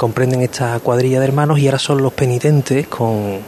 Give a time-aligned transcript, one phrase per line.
[0.00, 3.40] comprenden esta cuadrilla de hermanos y ahora son los penitentes con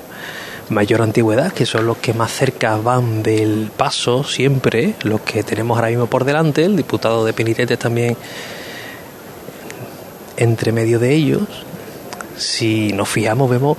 [0.68, 5.78] mayor antigüedad, que son los que más cerca van del paso siempre, los que tenemos
[5.78, 8.18] ahora mismo por delante, el diputado de penitentes también
[10.36, 11.40] entre medio de ellos.
[12.36, 13.78] Si nos fijamos, vemos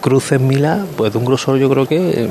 [0.00, 2.28] cruces Mila, pues de un grosor yo creo que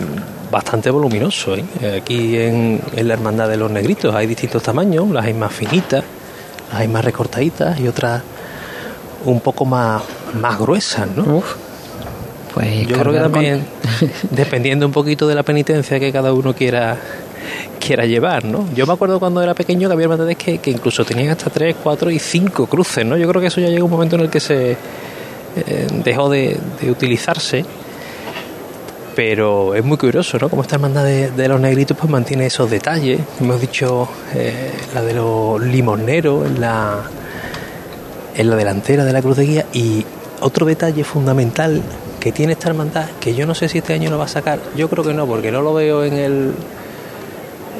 [0.49, 1.57] bastante voluminoso.
[1.57, 1.99] ¿eh?
[2.01, 6.05] Aquí en, la Hermandad de los Negritos hay distintos tamaños, las hay más finitas,
[6.71, 8.23] las hay más recortaditas y otras
[9.25, 10.01] un poco más,
[10.39, 11.43] más gruesas, ¿no?
[12.53, 13.65] pues yo creo que también,
[14.31, 16.97] dependiendo un poquito de la penitencia que cada uno quiera
[17.79, 18.67] quiera llevar, ¿no?
[18.75, 21.75] Yo me acuerdo cuando era pequeño que había hermandades que, que incluso tenían hasta tres,
[21.81, 23.17] cuatro y cinco cruces, ¿no?
[23.17, 26.59] Yo creo que eso ya llega un momento en el que se eh, dejó de,
[26.89, 27.65] utilizarse
[29.15, 30.47] pero es muy curioso, ¿no?
[30.47, 33.19] Como esta hermandad de, los negritos pues mantiene esos detalles.
[33.41, 37.03] Hemos dicho eh, la de los limoneros en la,
[38.35, 39.65] en la delantera de la cruz de guía.
[39.73, 40.05] Y
[40.41, 41.81] otro detalle fundamental
[42.19, 44.59] que tiene esta hermandad, que yo no sé si este año lo va a sacar,
[44.75, 46.53] yo creo que no, porque no lo veo en el.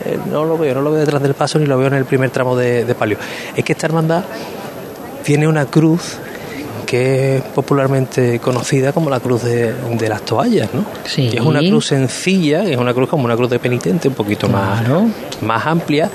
[0.06, 2.06] Eh, no lo veo, no lo veo detrás del paso ni lo veo en el
[2.06, 3.18] primer tramo de, de palio.
[3.56, 4.24] Es que esta hermandad
[5.24, 6.18] tiene una cruz
[6.90, 9.76] que es popularmente conocida como la cruz de,
[10.10, 10.84] las toallas, ¿no?
[11.06, 11.30] Sí.
[11.32, 14.82] es una cruz sencilla, es una cruz como una cruz de penitente, un poquito más,
[15.40, 16.10] más amplia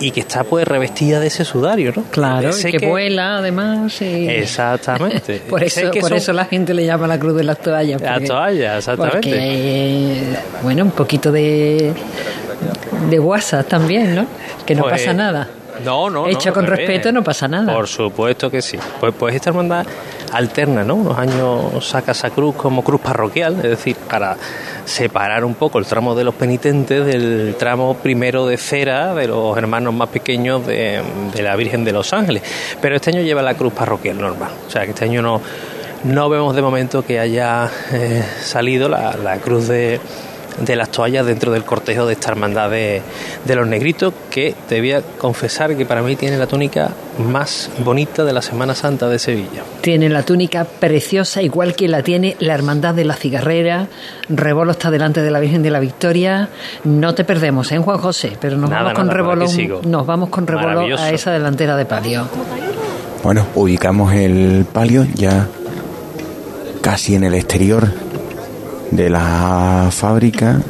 [0.00, 2.02] y que está pues revestida de ese sudario, ¿no?
[2.10, 4.02] Claro, que, vuela además.
[4.02, 5.42] Exactamente.
[5.48, 8.00] por eso, por eso la gente le llama la cruz de las toallas.
[8.00, 9.28] Las toallas, exactamente.
[9.30, 10.22] Porque,
[10.64, 11.92] bueno, un poquito de,
[13.08, 14.26] de WhatsApp también, ¿no?
[14.66, 15.48] Que no pues, pasa nada.
[15.84, 16.26] No, no.
[16.26, 17.72] Hecho con respeto no pasa nada.
[17.72, 18.76] Por supuesto que sí.
[18.98, 19.86] Pues, pues esta hermandad
[20.32, 20.94] alterna, ¿no?
[20.96, 24.36] Unos años saca esa cruz como cruz parroquial, es decir, para
[24.84, 29.56] separar un poco el tramo de los penitentes del tramo primero de cera de los
[29.56, 31.02] hermanos más pequeños de,
[31.40, 32.42] la Virgen de los Ángeles.
[32.80, 34.50] Pero este año lleva la cruz parroquial normal.
[34.66, 35.40] O sea que este año no,
[36.04, 40.00] no vemos de momento que haya eh, salido la cruz de
[40.58, 43.02] de las toallas dentro del cortejo de esta hermandad de,
[43.46, 48.24] los negritos, que te voy a confesar que para mí tiene la túnica más bonita
[48.24, 49.62] de la Semana Santa de Sevilla.
[49.80, 53.88] Tiene la túnica preciosa, igual que la tiene la hermandad de la cigarrera.
[54.28, 56.48] Rebolo está delante de la Virgen de la Victoria.
[56.84, 58.36] No te perdemos, ¿eh, Juan José?
[58.40, 59.46] Pero nos vamos con Rebolo,
[59.84, 62.28] nos vamos con Rebolo a esa delantera de palio.
[63.22, 65.48] Bueno, ubicamos el palio ya
[66.80, 68.05] casi en el exterior
[68.90, 70.60] de la fábrica,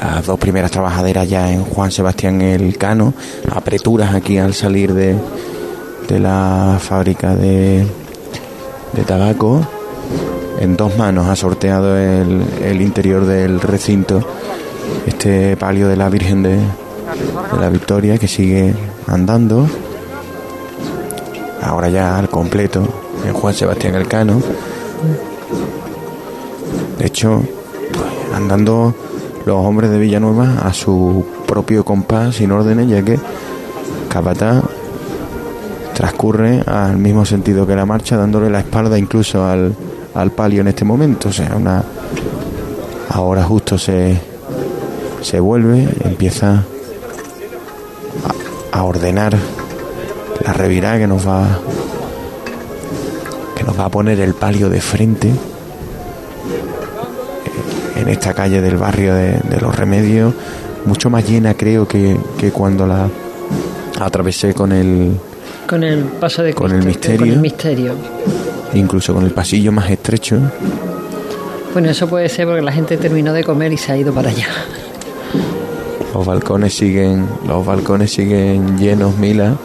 [0.00, 3.14] las dos primeras trabajaderas ya en Juan Sebastián el Cano,
[3.50, 5.16] apreturas aquí al salir de,
[6.08, 7.86] de la fábrica de,
[8.92, 9.66] de tabaco.
[10.60, 14.20] En dos manos ha sorteado el, el interior del recinto
[15.06, 18.74] este palio de la Virgen de, de la Victoria que sigue
[19.06, 19.68] andando.
[21.62, 22.86] Ahora ya al completo
[23.26, 24.40] en Juan Sebastián el Cano
[27.04, 27.42] de hecho,
[28.34, 28.94] andando
[29.44, 33.18] los hombres de Villanueva a su propio compás sin órdenes, ya que
[34.08, 34.62] Capatá
[35.92, 39.74] transcurre al mismo sentido que la marcha, dándole la espalda incluso al,
[40.14, 41.28] al palio en este momento.
[41.28, 41.84] O sea, una
[43.10, 44.18] ahora justo se,
[45.20, 46.64] se vuelve, empieza
[48.72, 49.36] a, a ordenar
[50.42, 51.60] la revirada que nos va
[53.54, 55.30] que nos va a poner el palio de frente
[57.96, 60.34] en esta calle del barrio de, los remedios,
[60.84, 62.16] mucho más llena creo que,
[62.52, 63.08] cuando la
[64.00, 65.12] atravesé con el
[65.68, 67.94] con el paso de con el misterio, con el misterio,
[68.74, 70.38] incluso con el pasillo más estrecho.
[71.72, 74.30] Bueno, eso puede ser porque la gente terminó de comer y se ha ido para
[74.30, 74.46] allá.
[76.12, 79.56] Los balcones siguen, los balcones siguen llenos, Mila.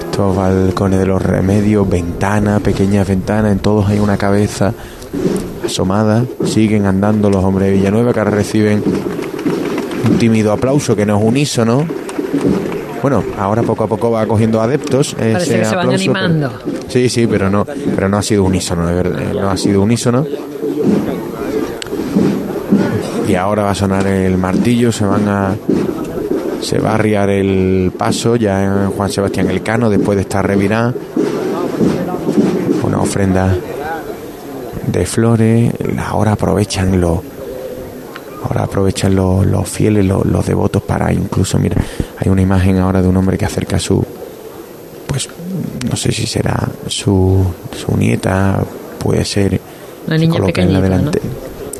[0.00, 4.74] Estos balcones de los remedios, ventanas, pequeñas ventanas, en todos hay una cabeza
[5.64, 8.82] asomada, siguen andando los hombres de Villanueva que reciben
[10.08, 11.86] un tímido aplauso que no es unísono.
[13.00, 15.14] Bueno, ahora poco a poco va cogiendo adeptos.
[15.14, 16.52] Parece que se van animando.
[16.88, 20.24] sí, sí, pero no, pero no ha sido unísono, de verdad, no ha sido unísono.
[23.28, 25.56] Y ahora va a sonar el martillo, se van a
[26.60, 30.94] se va a arriar el paso ya en Juan Sebastián Elcano después de esta revirada.
[32.84, 33.56] Una ofrenda
[34.86, 37.20] de flores, ahora aprovechan los
[38.44, 41.76] ahora aprovechan los, los fieles, los, devotos para incluso, mira,
[42.18, 44.04] hay una imagen ahora de un hombre que acerca a su,
[45.06, 45.28] pues
[45.88, 47.44] no sé si será su,
[47.76, 48.60] su nieta,
[48.98, 49.60] puede ser,
[50.06, 51.20] una niña pequeñita, en la delante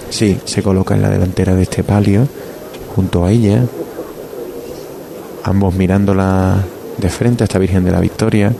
[0.08, 2.28] Sí, se coloca en la delantera de este palio,
[2.94, 3.64] junto a ella,
[5.42, 6.62] ambos mirándola
[6.98, 8.52] de frente a esta Virgen de la Victoria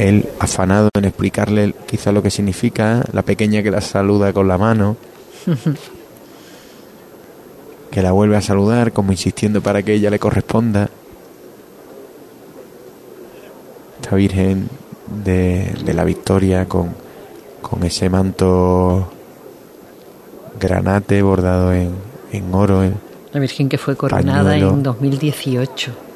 [0.00, 4.56] él afanado en explicarle quizá lo que significa, la pequeña que la saluda con la
[4.56, 4.96] mano,
[7.90, 10.88] que la vuelve a saludar como insistiendo para que ella le corresponda.
[14.00, 14.70] Esta Virgen
[15.24, 16.94] de, la Victoria con,
[17.60, 19.12] con ese manto
[20.58, 21.94] granate bordado en,
[22.32, 22.82] en oro.
[23.32, 26.09] la Virgen que fue coronada en 2018.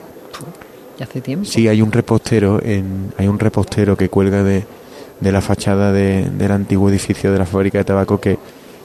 [0.99, 1.45] Ya hace tiempo.
[1.45, 4.65] Sí, hay un repostero, en, hay un repostero que cuelga de,
[5.21, 8.39] de la fachada de, del antiguo edificio de la fábrica de tabaco que,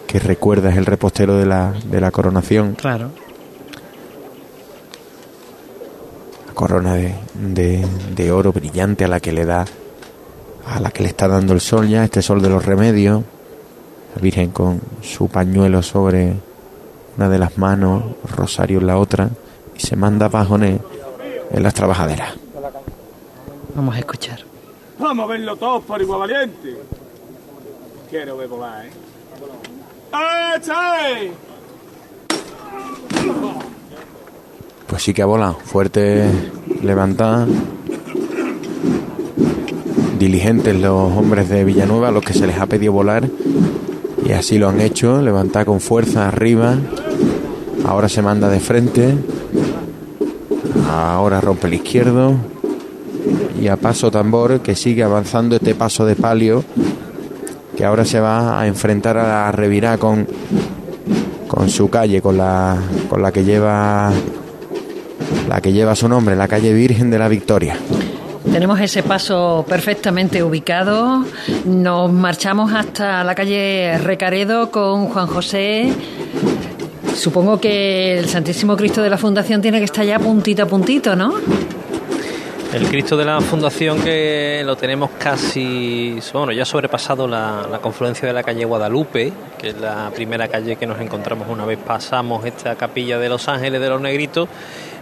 [0.07, 2.73] que recuerda, es el repostero de la, de la coronación.
[2.73, 3.11] Claro.
[6.47, 7.85] La corona de, de,
[8.15, 9.65] de oro brillante a la que le da,
[10.65, 13.23] a la que le está dando el sol ya, este sol de los remedios.
[14.15, 16.33] La Virgen con su pañuelo sobre
[17.15, 18.03] una de las manos,
[18.35, 19.29] rosario en la otra,
[19.77, 20.81] y se manda bajones
[21.51, 22.33] en las trabajaderas.
[23.75, 24.39] Vamos a escuchar.
[24.99, 26.75] Vamos a verlo todos por igual valiente.
[28.09, 28.89] Quiero ver volar, ¿eh?
[30.13, 31.31] ¡Eh,
[34.87, 35.53] Pues sí que ha volado.
[35.63, 36.25] Fuerte
[36.81, 37.47] levantada.
[40.17, 43.29] Diligentes los hombres de Villanueva, los que se les ha pedido volar.
[44.25, 45.21] Y así lo han hecho.
[45.21, 46.75] Levantar con fuerza arriba.
[47.85, 49.15] Ahora se manda de frente.
[50.89, 52.33] Ahora rompe el izquierdo.
[53.61, 56.63] Y a paso tambor que sigue avanzando este paso de palio.
[57.77, 60.27] Que ahora se va a enfrentar a la revirá con,
[61.47, 62.77] con su calle, con la,
[63.07, 64.11] con la que lleva
[65.47, 67.77] la que lleva su nombre, la calle Virgen de la Victoria.
[68.51, 71.23] Tenemos ese paso perfectamente ubicado.
[71.65, 75.93] Nos marchamos hasta la calle Recaredo con Juan José
[77.19, 81.17] Supongo que el Santísimo Cristo de la Fundación tiene que estar ya puntito a puntito,
[81.17, 81.33] ¿no?
[82.73, 88.33] El Cristo de la Fundación que lo tenemos casi, bueno, ya sobrepasado la, confluencia de
[88.33, 92.75] la calle Guadalupe, que es la primera calle que nos encontramos una vez pasamos esta
[92.75, 94.47] capilla de Los Ángeles de los Negritos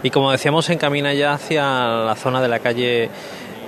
[0.02, 3.10] y como decíamos se encamina ya hacia la zona de la calle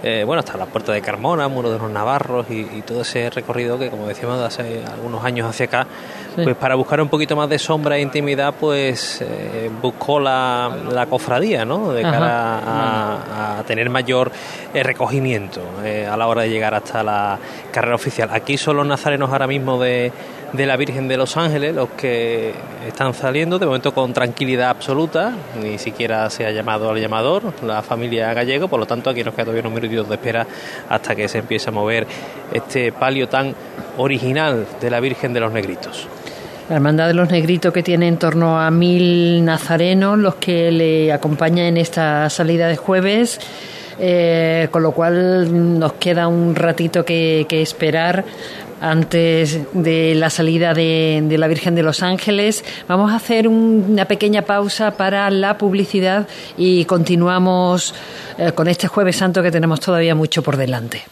[0.03, 3.79] eh, bueno, hasta la puerta de Carmona, Muro de los Navarros y, todo ese recorrido
[3.79, 5.87] que, como decíamos, hace algunos años hacia acá,
[6.35, 11.07] pues para buscar un poquito más de sombra e intimidad, pues eh, buscó la, la,
[11.07, 11.93] cofradía, ¿no?
[11.93, 14.31] De cara a, tener mayor
[14.73, 15.61] eh, recogimiento
[16.11, 17.39] a la hora de llegar hasta la
[17.71, 18.31] carrera oficial.
[18.33, 20.13] Aquí son los nazarenos ahora mismo de
[20.53, 22.53] de la Virgen de los Ángeles, los que
[22.87, 27.83] están saliendo de momento con tranquilidad absoluta, ni siquiera se ha llamado al llamador, la
[27.83, 30.47] familia gallego, por lo tanto aquí nos queda todavía unos minutitos de espera
[30.89, 32.07] hasta que se empiece a mover
[32.53, 33.55] este palio tan
[33.97, 36.09] original de la Virgen de los Negritos.
[36.71, 41.13] La Hermandad de los Negritos que tiene en torno a mil nazarenos, los que le
[41.13, 43.41] acompañan en esta salida de jueves.
[44.03, 48.25] Eh, con lo cual nos queda un ratito que, que esperar
[48.81, 52.65] antes de la salida de, la Virgen de los Ángeles.
[52.89, 56.27] Vamos a hacer una pequeña pausa para la publicidad
[56.57, 57.95] y continuamos
[58.39, 61.03] eh, con este jueves santo que tenemos todavía mucho por delante.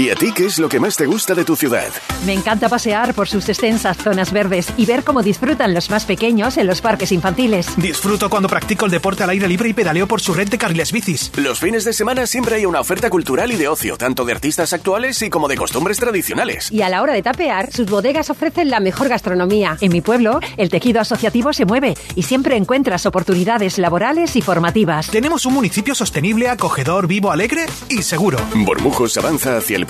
[0.00, 1.88] ¿Y a ti qué es lo que más te gusta de tu ciudad?
[2.24, 6.56] Me encanta pasear por sus extensas zonas verdes y ver cómo disfrutan los más pequeños
[6.56, 7.66] en los parques infantiles.
[7.76, 10.90] Disfruto cuando practico el deporte al aire libre y pedaleo por su red de carriles
[10.90, 11.30] bicis.
[11.36, 14.72] Los fines de semana siempre hay una oferta cultural y de ocio, tanto de artistas
[14.72, 16.72] actuales y como de costumbres tradicionales.
[16.72, 19.76] Y a la hora de tapear, sus bodegas ofrecen la mejor gastronomía.
[19.82, 25.10] En mi pueblo, el tejido asociativo se mueve y siempre encuentras oportunidades laborales y formativas.
[25.10, 28.38] Tenemos un municipio sostenible, acogedor, vivo, alegre y seguro.
[28.54, 29.89] Bormujos avanza hacia el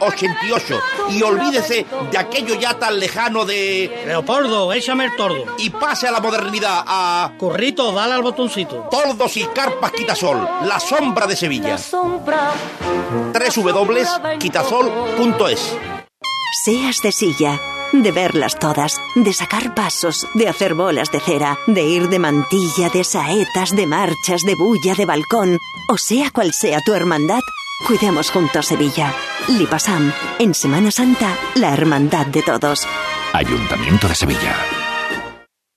[0.00, 0.80] 88.
[1.10, 5.44] Y olvídese de aquello ya tan lejano de Leopoldo, échame el tordo.
[5.58, 7.32] Y pase a la modernidad, a...
[7.38, 8.88] Currito, dale al botoncito.
[8.90, 11.76] Tordos y carpas Quitasol, la sombra de Sevilla.
[13.54, 15.76] www.quitasol.es
[16.64, 17.60] Seas de silla,
[17.92, 22.90] de verlas todas, de sacar pasos, de hacer bolas de cera, de ir de mantilla,
[22.92, 27.40] de saetas, de marchas, de bulla, de balcón, o sea cual sea tu hermandad,
[27.86, 29.12] cuidemos juntos Sevilla.
[29.48, 32.86] Lipasam, en Semana Santa, la hermandad de todos.
[33.32, 34.79] Ayuntamiento de Sevilla.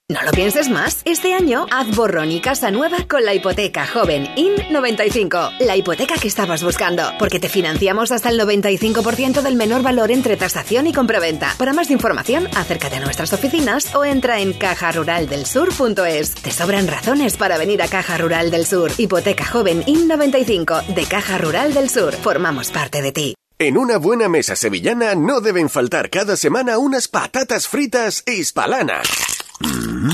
[0.10, 1.02] No lo pienses más.
[1.06, 5.60] Este año haz borrón y casa nueva con la hipoteca joven IN95.
[5.60, 7.04] La hipoteca que estabas buscando.
[7.18, 11.54] Porque te financiamos hasta el 95% del menor valor entre tasación y compraventa.
[11.58, 16.36] Para más información, acércate a nuestras oficinas o entra en cajaruraldelsur.es.
[16.36, 18.92] Te sobran razones para venir a Caja Rural del Sur.
[18.98, 22.14] Hipoteca joven IN95 de Caja Rural del Sur.
[22.14, 23.36] Formamos parte de ti.
[23.58, 29.02] En una buena mesa sevillana no deben faltar cada semana unas patatas fritas hispalana.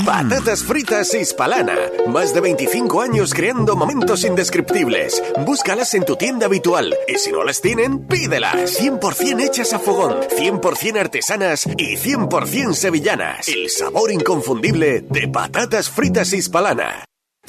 [0.06, 1.76] Patatas fritas hispalana.
[2.08, 5.22] Más de 25 años creando momentos indescriptibles.
[5.46, 8.80] Búscalas en tu tienda habitual y si no las tienen, pídelas.
[8.80, 13.48] 100% hechas a fogón, 100% artesanas y 100% sevillanas.
[13.48, 17.09] El sabor inconfundible de patatas fritas hispalana.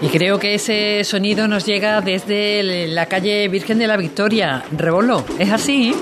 [0.00, 4.62] Y creo que ese sonido nos llega desde la calle Virgen de la Victoria.
[4.76, 5.92] Rebolo, ¿es así?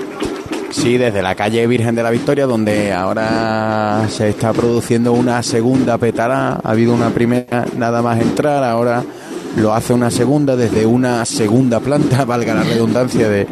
[0.69, 5.97] Sí, desde la calle Virgen de la Victoria, donde ahora se está produciendo una segunda
[5.97, 6.59] petara.
[6.63, 9.03] Ha habido una primera nada más entrar, ahora
[9.55, 13.47] lo hace una segunda desde una segunda planta, valga la redundancia, de,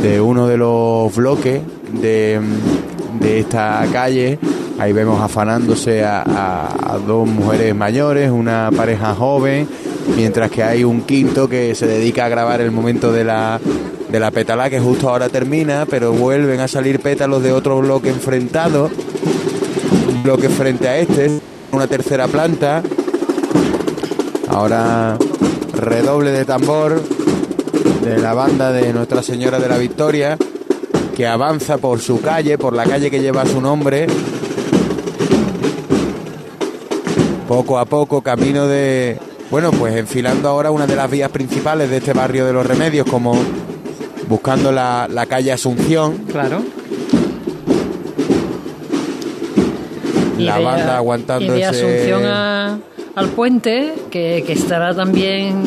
[0.00, 1.60] de uno de los bloques
[2.00, 2.40] de,
[3.18, 4.38] de esta calle
[4.78, 9.66] Ahí vemos afanándose a, dos mujeres mayores, una pareja joven,
[10.16, 13.60] mientras que hay un quinto que se dedica a grabar el momento de la,
[14.10, 14.30] de la
[14.70, 18.90] que justo ahora termina, pero vuelven a salir pétalos de otro bloque enfrentado,
[20.08, 21.40] un bloque frente a este,
[21.72, 22.82] una tercera planta.
[24.48, 25.16] Ahora
[25.74, 27.02] redoble de tambor
[28.02, 30.38] de la banda de Nuestra Señora de la Victoria
[31.16, 34.06] que avanza por su calle, por la calle que lleva su nombre,
[37.46, 39.18] poco a poco, camino de,
[39.50, 43.06] bueno, pues enfilando ahora una de las vías principales de este barrio de los remedios,
[43.08, 43.36] como
[44.28, 46.18] buscando la, calle Asunción.
[46.30, 46.62] Claro.
[50.38, 55.62] La banda aguantando y de Asunción al puente, que, que estará también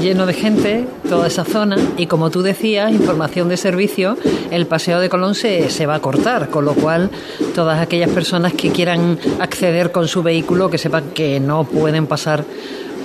[0.00, 4.16] lleno de gente, toda esa zona, y como tú decías, información de servicio,
[4.50, 7.10] el paseo de Colón se, se va a cortar, con lo cual
[7.54, 12.44] todas aquellas personas que quieran acceder con su vehículo, que sepan que no pueden pasar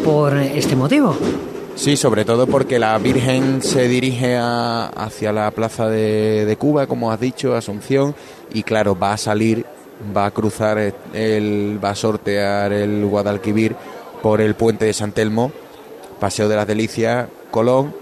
[0.04, 1.16] por este motivo.
[1.76, 7.12] Sí, sobre todo porque la Virgen se dirige hacia la plaza de, de, Cuba, como
[7.12, 8.16] has dicho, Asunción,
[8.52, 9.64] y claro, va a salir,
[10.16, 13.76] va a cruzar, el, va a sortear el Guadalquivir
[14.24, 15.52] por el puente de San Telmo
[16.20, 17.94] Paseo de las Delicias, Colón,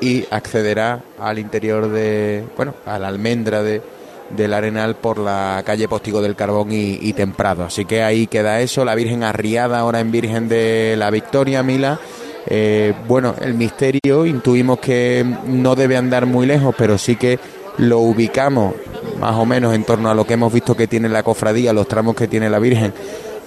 [0.00, 3.82] y accederá al interior de, bueno, a la almendra de,
[4.30, 7.64] del Arenal por la calle Postigo del Carbón y, Temprado.
[7.64, 11.98] Así que ahí queda eso, la Virgen arriada ahora en Virgen de la Victoria, Mila.
[12.46, 17.38] Eh, bueno, el misterio intuimos que no debe andar muy lejos, pero sí que
[17.78, 18.74] lo ubicamos
[19.20, 21.88] más o menos en torno a lo que hemos visto que tiene la cofradía, los
[21.88, 22.92] tramos que tiene la Virgen,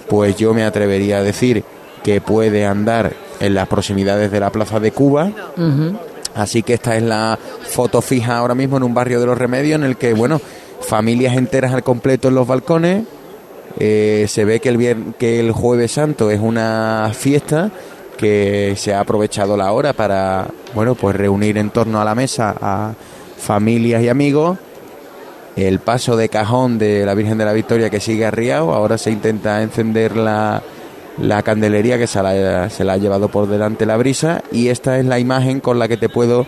[0.08, 1.64] pues yo me atrevería a decir
[2.02, 3.12] que puede andar
[3.42, 5.30] en las proximidades de la Plaza de Cuba.
[6.34, 9.80] Así que esta es la foto fija ahora mismo en un barrio de los Remedios
[9.80, 10.40] en el que, bueno,
[10.80, 13.04] familias enteras al completo en los balcones.
[13.78, 17.70] Eh, se ve que el, que el jueves santo es una fiesta
[18.16, 22.54] que se ha aprovechado la hora para, bueno, pues reunir en torno a la mesa
[22.60, 22.92] a
[23.38, 24.58] familias y amigos.
[25.56, 28.72] El paso de cajón de la Virgen de la Victoria que sigue arriado.
[28.72, 30.62] Ahora se intenta encender la,
[31.18, 34.42] la candelería que se la, se la, ha llevado por delante la brisa.
[34.50, 36.46] Y esta es la imagen con la que te puedo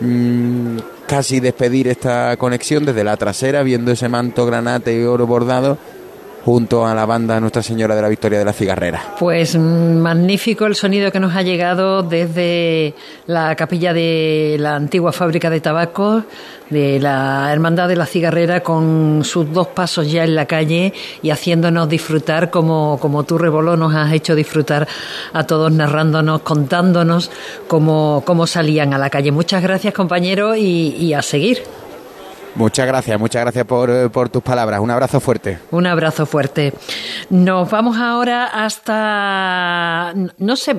[0.00, 5.78] mm, casi despedir esta conexión desde la trasera, viendo ese manto granate y oro bordado
[6.44, 9.14] junto a la banda Nuestra Señora de la Victoria de la Cigarrera.
[9.18, 12.94] Pues mm, magnífico el sonido que nos ha llegado desde
[13.26, 16.24] la capilla de la antigua fábrica de tabaco
[16.70, 21.30] de la Hermandad de la Cigarrera con sus dos pasos ya en la calle y
[21.30, 24.86] haciéndonos disfrutar como, como tú, Reboló, nos has hecho disfrutar
[25.32, 27.30] a todos narrándonos, contándonos
[27.68, 29.30] cómo, cómo salían a la calle.
[29.30, 31.62] Muchas gracias, compañero, y, y a seguir.
[32.54, 34.80] Muchas gracias, muchas gracias por, por, tus palabras.
[34.80, 35.58] Un abrazo fuerte.
[35.72, 36.72] Un abrazo fuerte.
[37.30, 40.76] Nos vamos ahora hasta, no sé,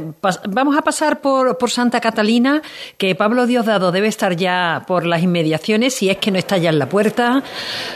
[0.49, 2.61] vamos a pasar por, por Santa Catalina,
[2.97, 6.69] que Pablo Diosdado debe estar ya por las inmediaciones, si es que no está ya
[6.69, 7.43] en la puerta.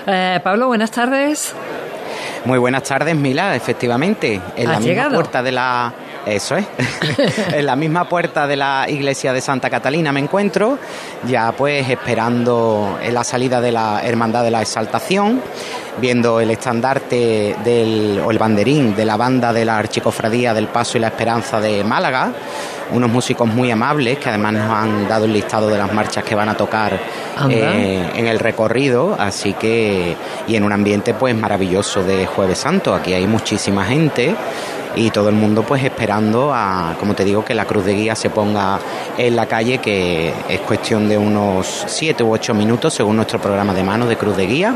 [0.06, 1.54] Eh, Pablo, buenas tardes.
[2.46, 4.42] Muy buenas tardes, Mila, efectivamente.
[4.56, 5.94] En la misma puerta de la
[6.26, 6.66] eso es.
[7.54, 10.78] en la misma puerta de la iglesia de Santa Catalina me encuentro,
[11.28, 15.42] ya pues esperando la salida de la Hermandad de la Exaltación,
[16.00, 20.98] viendo el estandarte del, o el banderín de la banda de la Archicofradía del Paso
[20.98, 22.32] y la Esperanza de Málaga,
[22.92, 26.36] unos músicos muy amables que además nos han dado el listado de las marchas que
[26.36, 27.00] van a tocar
[27.50, 30.16] eh, en el recorrido, así que
[30.48, 34.36] y en un ambiente pues maravilloso de Jueves Santo, aquí hay muchísima gente
[34.96, 38.16] y todo el mundo pues esperando a, como te digo, que la cruz de guía
[38.16, 38.80] se ponga
[39.18, 43.74] en la calle, que es cuestión de unos 7 u 8 minutos según nuestro programa
[43.74, 44.76] de mano de cruz de guía.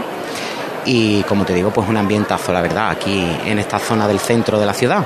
[0.85, 4.59] Y como te digo, pues un ambientazo, la verdad, aquí en esta zona del centro
[4.59, 5.05] de la ciudad.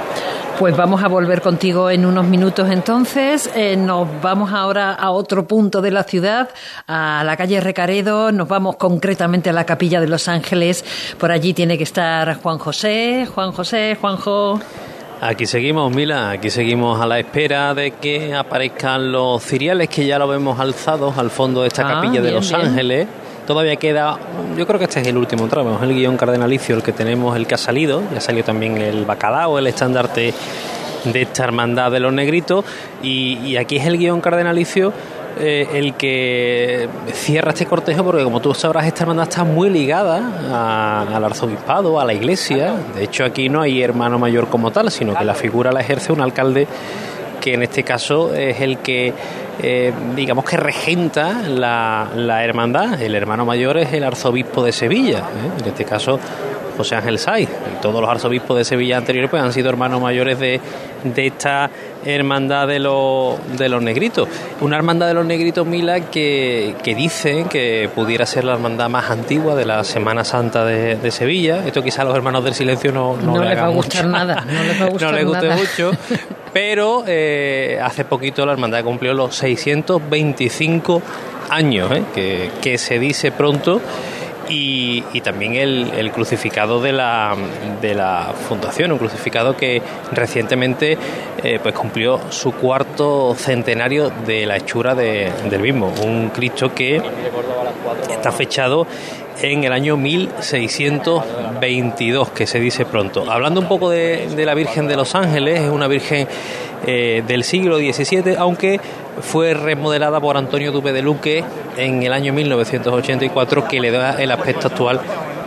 [0.58, 3.48] Pues vamos a volver contigo en unos minutos entonces.
[3.56, 6.50] Eh, nos vamos ahora a otro punto de la ciudad,
[6.88, 8.32] a la calle Recaredo.
[8.32, 10.84] Nos vamos concretamente a la capilla de Los Ángeles.
[11.20, 13.28] Por allí tiene que estar Juan José.
[13.32, 14.60] Juan José, Juanjo.
[15.20, 20.20] Aquí seguimos, Mila, aquí seguimos a la espera de que aparezcan los ciriales que ya
[20.20, 23.08] lo vemos alzados al fondo de esta ah, capilla de Los Ángeles.
[23.48, 24.20] Todavía queda,
[24.56, 27.36] yo creo que este es el último tramo, es el guion cardenalicio el que tenemos,
[27.36, 30.36] el que ha salido, ya salió también el bacalao, el estandarte
[31.06, 32.64] de esta hermandad de los negritos,
[33.02, 34.94] y, y aquí es el guion cardenalicio
[35.40, 41.06] eh, el que cierra este cortejo, porque como tú sabrás, esta hermandad está muy ligada
[41.16, 42.76] al arzobispado, a la iglesia.
[42.96, 46.12] De hecho, aquí no hay hermano mayor como tal, sino que la figura la ejerce
[46.12, 46.68] un alcalde
[47.40, 49.14] que en este caso es el que,
[49.62, 53.02] eh, digamos que regenta la, la, hermandad.
[53.02, 55.62] El hermano mayor es el arzobispo de Sevilla, ¿eh?
[55.62, 56.20] en este caso
[56.78, 57.50] José Ángel Saiz.
[57.82, 60.62] todos los arzobispos de Sevilla anteriores pues, han sido hermanos mayores de,
[61.04, 61.70] de esta
[62.16, 64.28] hermandad de, los, de los negritos.
[64.62, 69.10] Una hermandad de los negritos Mila que, que dicen que pudiera ser la hermandad más
[69.10, 71.66] antigua de la Semana Santa de, Sevilla.
[71.66, 74.46] Esto quizá a los hermanos del silencio no, no, les va a gustar nada.
[74.46, 75.92] No les va a gustar no les guste mucho.
[76.54, 81.02] Pero eh, hace poquito la hermandad cumplió los 625
[81.50, 82.04] años, ¿eh?
[82.14, 83.82] que, que se dice pronto
[84.50, 87.36] y, también el, crucificado de la,
[87.82, 89.82] de la fundación, un crucificado que
[90.12, 90.98] recientemente
[91.44, 97.02] eh, pues cumplió su cuarto centenario de la hechura del mismo, un Cristo que
[98.10, 98.88] está fechado
[99.42, 103.30] en el año 1622, que se dice pronto.
[103.30, 106.28] Hablando un poco de, de la Virgen de los Ángeles, es una Virgen
[106.86, 108.80] eh, del siglo XVII, aunque
[109.22, 111.44] fue remodelada por Antonio Dupe de Luque
[111.76, 115.02] en el año 1984, que le da el aspecto actual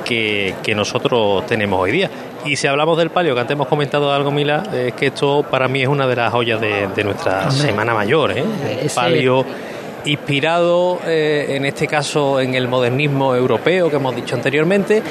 [0.05, 2.11] que, nosotros tenemos hoy día.
[2.45, 5.69] Y si hablamos del palio, que antes hemos comentado algo, Mila, es que esto para
[5.69, 8.33] mí es una de las joyas de, nuestra Semana Mayor.
[8.37, 8.45] ¿eh?
[8.95, 9.45] Palio
[10.05, 15.03] inspirado, eh, en este caso, en el modernismo europeo que hemos dicho anteriormente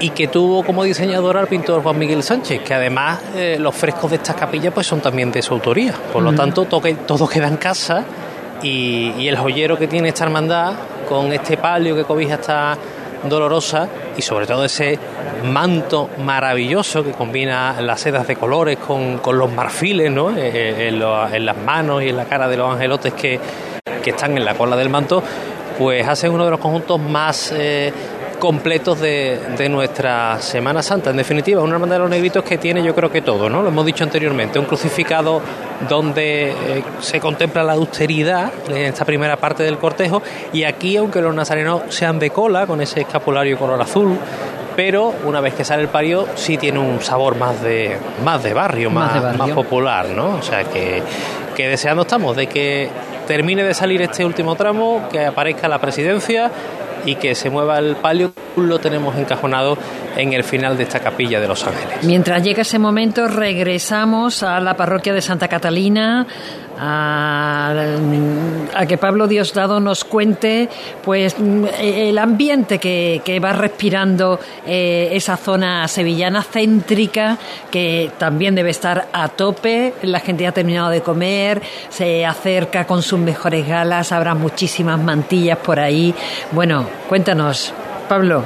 [0.00, 4.10] y que tuvo como diseñador al pintor Juan Miguel Sánchez, que además eh, los frescos
[4.10, 5.94] de estas capillas pues son también de su autoría.
[6.12, 8.04] Por lo tanto, todo, todo queda en casa
[8.62, 10.74] y, el joyero que tiene esta hermandad
[11.08, 12.76] con este palio que cobija esta
[13.28, 14.98] dolorosa y sobre todo ese
[15.44, 20.30] manto maravilloso que combina las sedas de colores con, los marfiles ¿no?
[20.30, 23.40] Eh, eh, en, las manos y en la cara de los angelotes que,
[24.06, 25.20] están en la cola del manto,
[25.76, 27.92] pues hace uno de los conjuntos más eh,
[28.38, 31.10] completos de, de, nuestra Semana Santa.
[31.10, 33.62] En definitiva, una hermandad de los negritos que tiene yo creo que todo, ¿no?
[33.62, 35.40] Lo hemos dicho anteriormente, un crucificado
[35.88, 40.22] donde eh, se contempla la austeridad en esta primera parte del cortejo
[40.52, 44.18] y aquí, aunque los nazarenos sean de cola, con ese escapulario color azul,
[44.74, 48.52] pero una vez que sale el pario sí tiene un sabor más de más de
[48.52, 50.36] barrio, más, más, popular, ¿no?
[50.36, 51.02] O sea que,
[51.54, 52.90] que deseando estamos de que
[53.26, 56.50] termine de salir este último tramo, que aparezca la presidencia
[57.04, 59.76] y que se mueva el palio lo tenemos encajonado
[60.16, 62.02] en el final de esta capilla de Los Ángeles.
[62.02, 66.26] Mientras llega ese momento, regresamos a la parroquia de Santa Catalina,
[66.78, 67.74] a,
[68.88, 70.68] que Pablo Diosdado nos cuente
[71.04, 71.36] pues
[71.80, 77.38] el ambiente que, va respirando eh, esa zona sevillana céntrica
[77.70, 79.94] que también debe estar a tope.
[80.02, 84.98] La gente ya ha terminado de comer se acerca con sus mejores galas habrá muchísimas
[85.00, 86.14] mantillas por ahí.
[86.52, 87.72] Bueno cuéntanos
[88.06, 88.44] Pablo.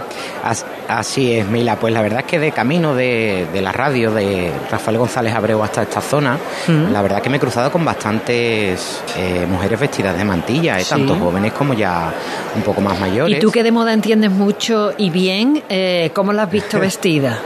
[0.89, 1.77] Así es, Mila.
[1.77, 5.83] Pues la verdad es que de camino de, la radio de Rafael González Abreu hasta
[5.83, 6.93] esta zona, mm.
[6.93, 11.15] la verdad que me he cruzado con bastantes eh, mujeres vestidas de mantilla, eh, tanto
[11.17, 12.13] jóvenes como ya
[12.57, 13.39] un poco más mayores.
[13.39, 15.63] ¿Y tú que de moda entiendes mucho y bien?
[15.69, 17.39] Eh, ¿Cómo la has visto vestida?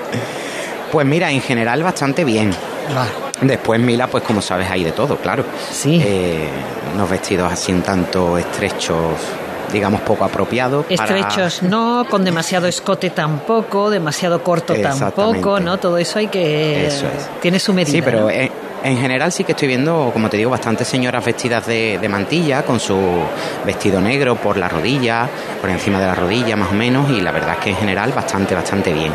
[0.90, 2.52] pues mira, en general bastante bien.
[3.40, 5.44] Después, Mila, pues como sabes, hay de todo, claro.
[5.72, 6.00] Sí.
[6.94, 9.18] unos vestidos así un tanto estrechos
[9.74, 10.86] digamos, poco apropiado.
[10.88, 15.78] Estrechos no, con demasiado escote tampoco, demasiado corto tampoco, ¿no?
[15.78, 16.86] Todo eso hay que...
[16.86, 17.06] Eso
[17.42, 17.92] Tiene su medida.
[17.92, 22.08] Sí, pero en, general sí que estoy viendo, como te digo, bastantes señoras vestidas de,
[22.08, 22.96] mantilla, con su
[23.66, 25.28] vestido negro por la rodilla,
[25.60, 28.12] por encima de la rodilla más o menos, y la verdad es que en general
[28.12, 29.12] bastante, bastante bien.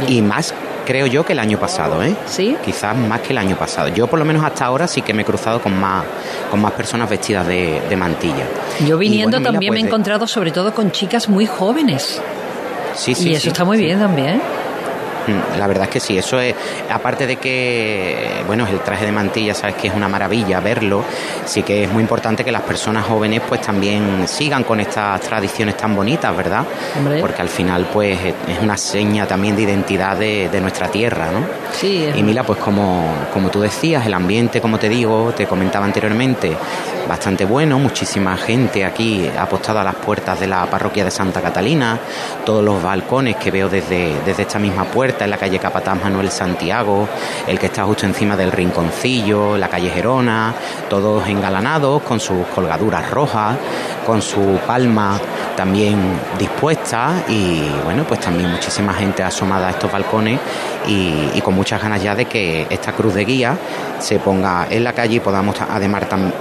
[0.00, 0.12] bien.
[0.12, 2.14] Y más creo yo que el año pasado, ¿eh?
[2.26, 2.56] Sí.
[2.64, 3.88] Quizás más que el año pasado.
[3.88, 6.04] Yo por lo menos hasta ahora sí que me he cruzado con más,
[6.50, 8.46] con más personas vestidas de, mantilla.
[8.86, 12.20] Yo viniendo también me he pues encontrado sobre todo con chicas muy jóvenes.
[12.94, 13.30] Sí, sí.
[13.30, 14.40] Y eso está muy bien también.
[15.26, 16.54] Mm, la verdad es que sí, eso es,
[16.90, 21.04] aparte de que, bueno, el traje de mantilla, sabes que es una maravilla verlo,
[21.44, 25.76] sí que es muy importante que las personas jóvenes pues también sigan con estas tradiciones
[25.76, 26.64] tan bonitas, ¿verdad?
[27.20, 31.44] Porque al final pues es una seña también de identidad de, nuestra tierra, ¿no?
[31.72, 32.08] Sí.
[32.14, 36.56] Y mira, pues como, como tú decías, el ambiente, como te digo, te comentaba anteriormente,
[37.08, 41.98] bastante bueno, muchísima gente aquí apostada a las puertas de la parroquia de Santa Catalina,
[42.44, 46.30] todos los balcones que veo desde, desde esta misma puerta, en la calle Capataz Manuel
[46.30, 47.08] Santiago,
[47.46, 50.54] el que está justo encima del Rinconcillo, la calle Gerona,
[50.88, 53.56] todos engalanados con sus colgaduras rojas,
[54.06, 55.18] con su palma
[55.56, 55.98] también
[56.38, 60.40] dispuesta y bueno, pues también muchísima gente asomada a estos balcones
[60.86, 63.56] y, con muchas ganas ya de que esta cruz de guía
[63.98, 65.56] se ponga en la calle y podamos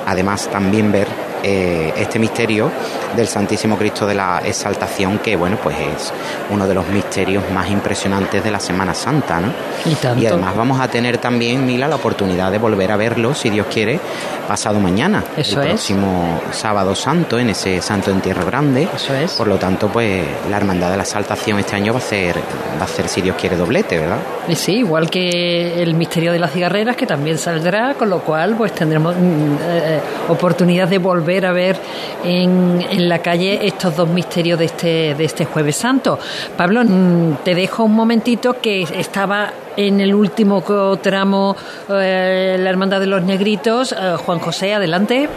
[0.05, 2.71] además también ver eh, este misterio
[3.15, 6.13] del Santísimo Cristo de la Exaltación, que bueno, pues es
[6.49, 9.51] uno de los misterios más impresionantes de la Semana Santa, ¿no?
[9.85, 13.67] Y, además vamos a tener también, Mila, la oportunidad de volver a verlo, si Dios
[13.71, 13.99] quiere,
[14.47, 18.87] pasado mañana, Eso el próximo sábado santo, en ese Santo Entierro Grande.
[18.93, 19.33] Eso es.
[19.33, 22.37] Por lo tanto, pues la Hermandad de la Exaltación este año va a ser,
[22.79, 24.19] va a ser, si Dios quiere, doblete, ¿verdad?
[24.47, 28.55] Y sí, igual que el misterio de las cigarreras, que también saldrá, con lo cual
[28.55, 29.99] pues tendremos mm, eh,
[30.29, 31.77] oportunidad de volver a ver
[32.23, 36.19] en, en, la calle estos dos misterios de este, de este jueves santo.
[36.57, 40.61] Pablo, mm, te dejo un momentito que estaba en el último
[41.01, 41.55] tramo
[41.89, 43.93] eh, la Hermandad de los Negritos.
[43.93, 45.29] Eh, Juan José, adelante.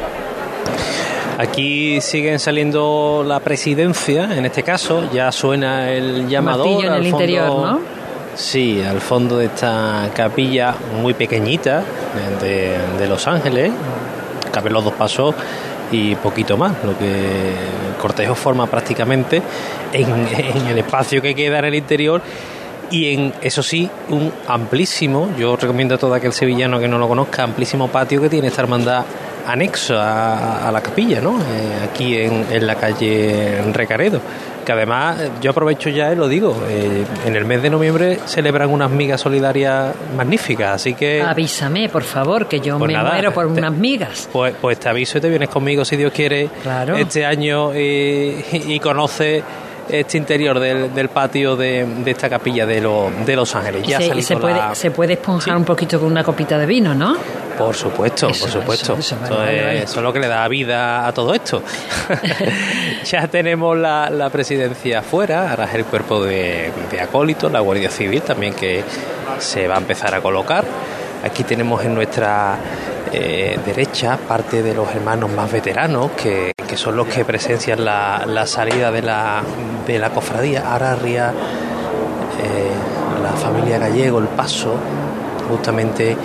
[1.39, 6.85] Aquí siguen saliendo la presidencia, en este caso, ya suena el llamador.
[6.85, 7.81] en el interior, ¿no?
[8.37, 11.85] Sí, al fondo de esta capilla muy pequeñita
[12.41, 13.71] de, Los Ángeles,
[14.53, 15.35] caben los dos pasos
[15.95, 19.41] y poquito más, lo que el cortejo forma prácticamente
[19.93, 22.21] en, el espacio que queda en el interior
[22.91, 27.09] y en, eso sí, un amplísimo, yo recomiendo a todo aquel sevillano que no lo
[27.09, 29.05] conozca, amplísimo patio que tiene esta hermandad
[29.47, 31.39] anexo a, la capilla, ¿no?
[31.39, 34.21] Eh, aquí en, la calle Recaredo.
[34.65, 38.71] Que además, yo aprovecho ya y lo digo, eh, en el mes de noviembre celebran
[38.71, 41.23] unas migas solidarias magníficas, así que...
[41.23, 44.29] Avísame, por favor, que yo pues me muero por unas migas.
[44.33, 46.49] Pues, pues te aviso y te vienes conmigo, si Dios quiere,
[46.97, 49.43] este año eh, y conoce
[49.89, 52.81] este interior del, patio de, esta capilla de,
[53.27, 53.87] de Los Ángeles.
[53.87, 57.17] Ya se, se, puede, se puede esponjar un poquito con una copita de vino, ¿no?
[57.59, 58.97] Por supuesto, por supuesto.
[58.99, 59.17] Eso,
[59.51, 61.63] es, lo que le da vida a todo esto.
[63.05, 68.23] ya tenemos la, presidencia fuera, ahora es el cuerpo de, de acólitos, la Guardia Civil
[68.23, 68.83] también que
[69.39, 70.65] se va a empezar a colocar.
[71.25, 72.59] Aquí tenemos en nuestra
[73.17, 78.91] eh, derecha parte de los hermanos más veteranos, que, son los que presencian la, salida
[78.91, 79.41] de la,
[79.87, 84.75] de la cofradía, Ararria, eh, la familia Gallego, el paso,
[85.49, 86.17] justamente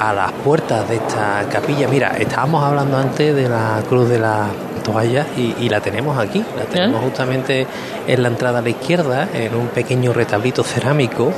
[0.00, 1.86] a las puertas de esta capilla.
[1.86, 4.48] Mira, estábamos hablando antes de la cruz de la
[4.82, 7.04] toalla y, la tenemos aquí, la tenemos ¿Eh?
[7.04, 7.66] justamente
[8.06, 11.32] en la entrada a la izquierda, en un pequeño retablito cerámico,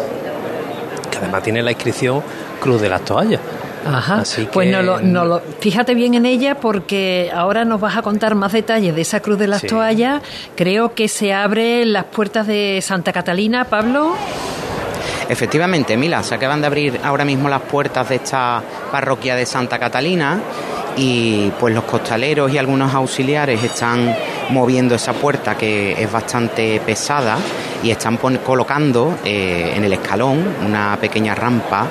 [1.10, 2.22] que además tiene la inscripción
[2.60, 3.40] Cruz de las Toallas.
[3.84, 4.22] Ajá.
[4.52, 8.36] Pues no lo, no lo, fíjate bien en ella porque ahora nos vas a contar
[8.36, 10.22] más detalles de esa cruz de las toallas.
[10.54, 14.14] Creo que se abren las puertas de Santa Catalina, Pablo.
[15.28, 19.78] Efectivamente, Mila, se acaban de abrir ahora mismo las puertas de esta parroquia de Santa
[19.78, 20.40] Catalina
[20.96, 24.14] y pues los costaleros y algunos auxiliares están
[24.50, 27.38] moviendo esa puerta que es bastante pesada
[27.82, 31.86] y están colocando eh, en el escalón una pequeña rampa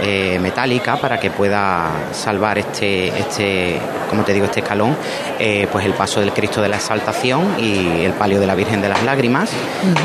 [0.00, 4.96] eh, metálica para que pueda salvar este, este como te digo, este escalón,
[5.38, 8.80] eh, pues el paso del Cristo de la Exaltación y el palio de la Virgen
[8.80, 9.50] de las Lágrimas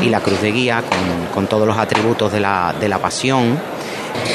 [0.02, 0.82] y la cruz de guía
[1.32, 3.58] con, todos los atributos de la, de la pasión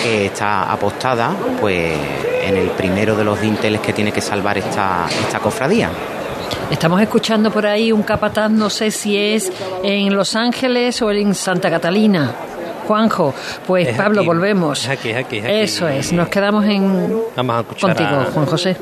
[0.04, 1.98] que está apostada pues
[2.43, 5.89] en el primero de los dinteles que tiene que salvar esta, esta cofradía.
[6.72, 9.52] Estamos escuchando por ahí un capataz, no sé si es
[9.84, 12.49] en Los Ángeles o en Santa Catalina.
[12.89, 13.36] Juanjo.
[13.67, 14.89] Pues Pablo, volvemos.
[14.89, 17.21] aquí, aquí, Eso es, nos quedamos en
[17.80, 18.75] contigo, Juan José.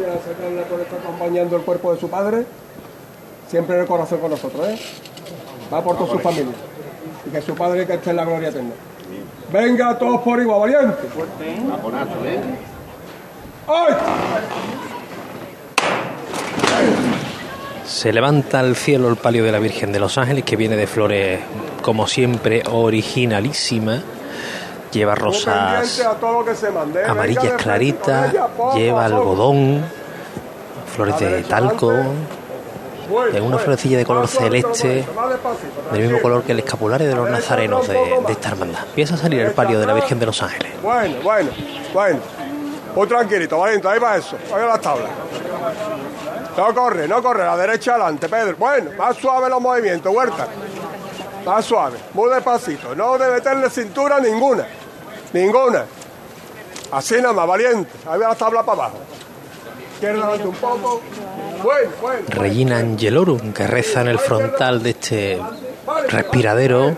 [1.03, 2.45] acompañando el cuerpo de su padre,
[3.49, 4.79] siempre en el corazón con nosotros, ¿eh?
[5.73, 6.53] Va por toda su familia.
[7.25, 8.71] Y que su padre que esté en la gloria eterna.
[9.51, 11.07] Venga todos por igual, valiente.
[12.23, 12.39] ¿eh?
[13.67, 13.93] ¡Ay!
[17.88, 20.88] Se levanta al cielo el palio de la Virgen de los Ángeles, que viene de
[20.88, 21.39] flores,
[21.82, 24.02] como siempre, originalísima.
[24.91, 26.02] Lleva rosas
[27.08, 28.34] amarillas claritas,
[28.76, 29.86] lleva algodón,
[30.93, 31.93] flores de talco,
[33.32, 35.06] de una florecilla de color celeste,
[35.93, 37.97] del mismo color que el escapulario de los nazarenos de,
[38.30, 38.82] esta hermandad.
[38.89, 40.73] Empieza a salir el palio de la Virgen de los Ángeles.
[40.84, 41.52] Bueno, bueno,
[41.93, 42.19] bueno.
[42.95, 45.12] Muy tranquilito, ahí va eso, ahí va las tablas.
[46.57, 48.55] No corre, no corre, a la derecha adelante, Pedro.
[48.57, 50.47] Bueno, más suave los movimientos, Huerta.
[51.45, 52.95] Más suave, muy despacito.
[52.95, 54.65] No debe meterle cintura ninguna.
[55.33, 55.85] Ninguna.
[56.91, 57.91] Así nada más, valiente.
[58.07, 58.97] Ahí va la tabla para abajo.
[60.43, 61.01] Un poco.
[61.63, 62.21] Bueno, bueno.
[62.29, 65.41] Regina Angelorum, que reza en el frontal de este
[66.09, 66.95] respiradero.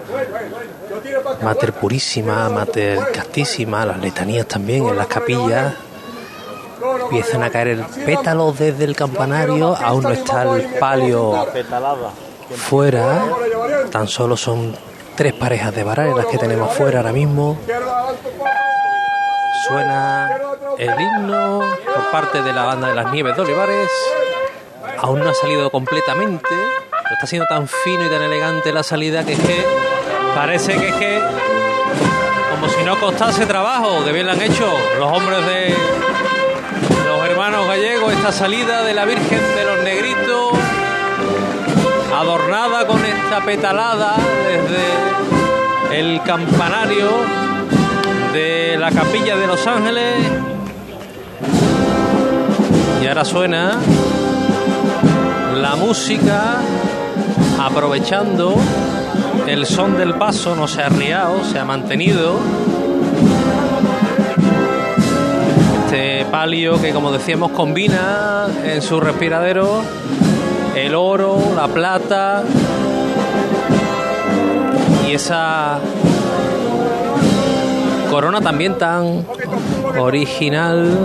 [1.41, 5.73] Mater Purísima, Mater Castísima, las letanías también en las capillas
[7.03, 11.47] Empiezan a caer el pétalo desde el campanario, aún no está el palio
[12.55, 13.25] fuera,
[13.91, 14.75] tan solo son
[15.15, 17.57] tres parejas de varales las que tenemos fuera ahora mismo.
[19.67, 20.39] Suena
[20.77, 23.89] el himno por parte de la banda de las Nieves de Olivares,
[24.99, 26.47] aún no ha salido completamente,
[27.11, 29.65] está siendo tan fino y tan elegante la salida que es que
[30.33, 31.21] parece que es que
[32.51, 34.65] como si no costase trabajo, que bien lo han hecho
[34.97, 35.75] los hombres de
[37.41, 40.51] hermanos gallegos, esta salida de la Virgen de los Negritos,
[42.13, 47.07] adornada con esta petalada desde el campanario
[48.33, 50.15] de la capilla de Los Ángeles.
[53.01, 53.79] Y ahora suena
[55.55, 56.57] la música
[57.57, 58.53] aprovechando
[59.47, 62.37] el son del paso, no se ha riado, se ha mantenido
[66.29, 69.81] palio que como decíamos combina en su respiradero
[70.75, 72.43] el oro, la plata
[75.07, 75.79] y esa
[78.11, 79.25] corona también tan
[79.99, 80.95] original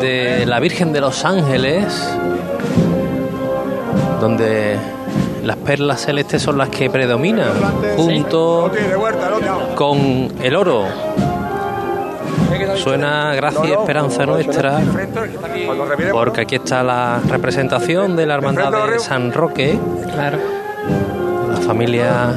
[0.00, 1.86] de la Virgen de los Ángeles,
[4.20, 4.76] donde
[5.44, 7.48] las perlas celestes son las que predominan,
[7.96, 8.70] junto
[9.76, 11.09] con el oro
[12.76, 14.80] Suena gracia y esperanza nuestra,
[16.12, 19.78] porque aquí está la representación de la hermandad de San Roque.
[20.12, 20.38] Claro.
[21.50, 22.34] La familia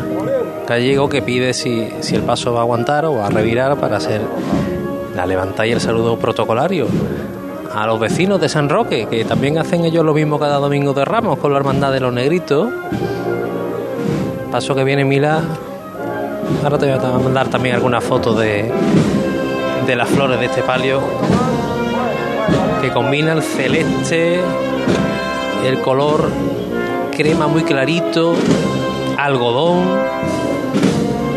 [0.68, 3.98] gallego que pide si, si el paso va a aguantar o va a revirar para
[3.98, 4.22] hacer
[5.16, 6.88] la levantada y el saludo protocolario
[7.74, 11.06] a los vecinos de San Roque, que también hacen ellos lo mismo cada domingo de
[11.06, 12.70] Ramos con la hermandad de los negritos.
[14.52, 15.42] Paso que viene Mila.
[16.64, 18.72] Ahora te voy a mandar también alguna foto de,
[19.86, 21.02] de las flores de este palio
[22.82, 24.40] que combina el celeste,
[25.66, 26.30] el color
[27.12, 28.36] crema muy clarito,
[29.18, 29.84] algodón,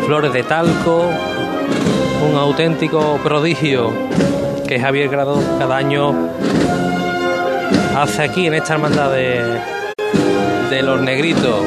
[0.05, 1.05] flores de talco,
[2.29, 3.91] un auténtico prodigio
[4.67, 6.13] que Javier Grado cada año
[7.97, 9.59] hace aquí en esta hermandad de,
[10.69, 11.61] de los negritos.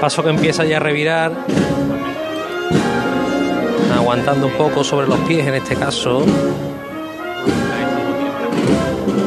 [0.00, 1.32] Paso que empieza ya a revirar,
[3.94, 6.24] aguantando un poco sobre los pies en este caso,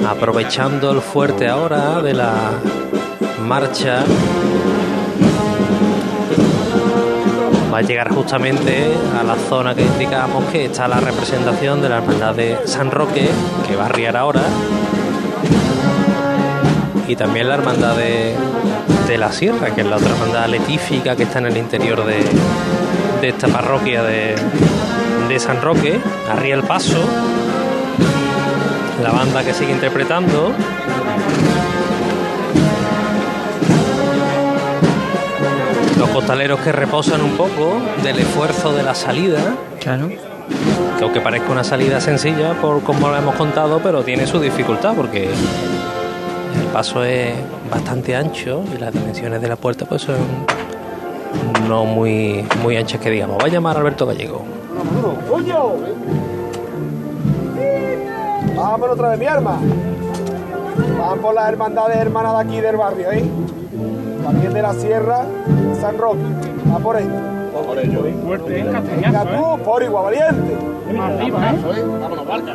[0.10, 2.34] aprovechando el fuerte ahora de la
[3.46, 4.04] marcha.
[7.72, 8.88] Va a llegar justamente
[9.20, 13.30] a la zona que indicamos que está la representación de la hermandad de San Roque,
[13.68, 14.42] que va a arriar ahora,
[17.08, 18.36] y también la hermandad de,
[19.18, 22.24] la Sierra, que es la otra hermandad letífica que está en el interior de,
[23.28, 24.36] esta parroquia de,
[25.30, 26.98] de San Roque, arría el paso,
[29.04, 30.52] la banda que sigue interpretando.
[35.98, 39.40] Los costaleros que reposan un poco del esfuerzo de la salida.
[39.80, 40.10] Claro.
[40.10, 44.94] Que aunque parezca una salida sencilla, por como lo hemos contado, pero tiene su dificultad
[44.96, 45.30] porque
[46.74, 47.36] paso es
[47.70, 50.18] bastante ancho y las dimensiones de la puerta pues son
[51.70, 53.38] no muy, muy anchas que digamos.
[53.38, 54.42] Va a llamar a Alberto Gallego.
[58.56, 59.60] Vamos otra vez, mi arma.
[60.98, 63.24] Vamos por las hermandades hermanas de aquí del barrio, ¿eh?
[64.24, 65.26] También de la Sierra,
[65.80, 66.24] San Roque.
[66.72, 67.10] Va por ahí.
[67.68, 68.02] Por ello.
[68.26, 68.66] Fuerte, ¿eh?
[69.00, 70.58] Venga tú, por igual, valiente.
[71.00, 71.84] Arriba, ¿eh?
[72.02, 72.54] Vámonos, barca.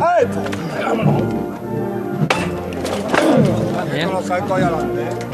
[0.00, 0.88] Ahí está.
[0.88, 1.37] Vámonos.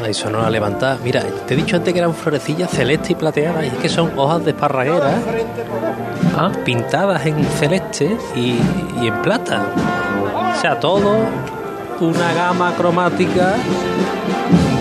[0.03, 0.97] Ahí sonó la levantada.
[1.03, 4.11] Mira, te he dicho antes que eran florecillas celeste y plateadas, y es que son
[4.17, 5.15] hojas de esparraguera
[6.37, 6.51] ¿ah?
[6.63, 8.59] pintadas en celeste y,
[9.01, 9.65] y en plata.
[10.55, 11.25] O sea, todo
[11.99, 13.53] una gama cromática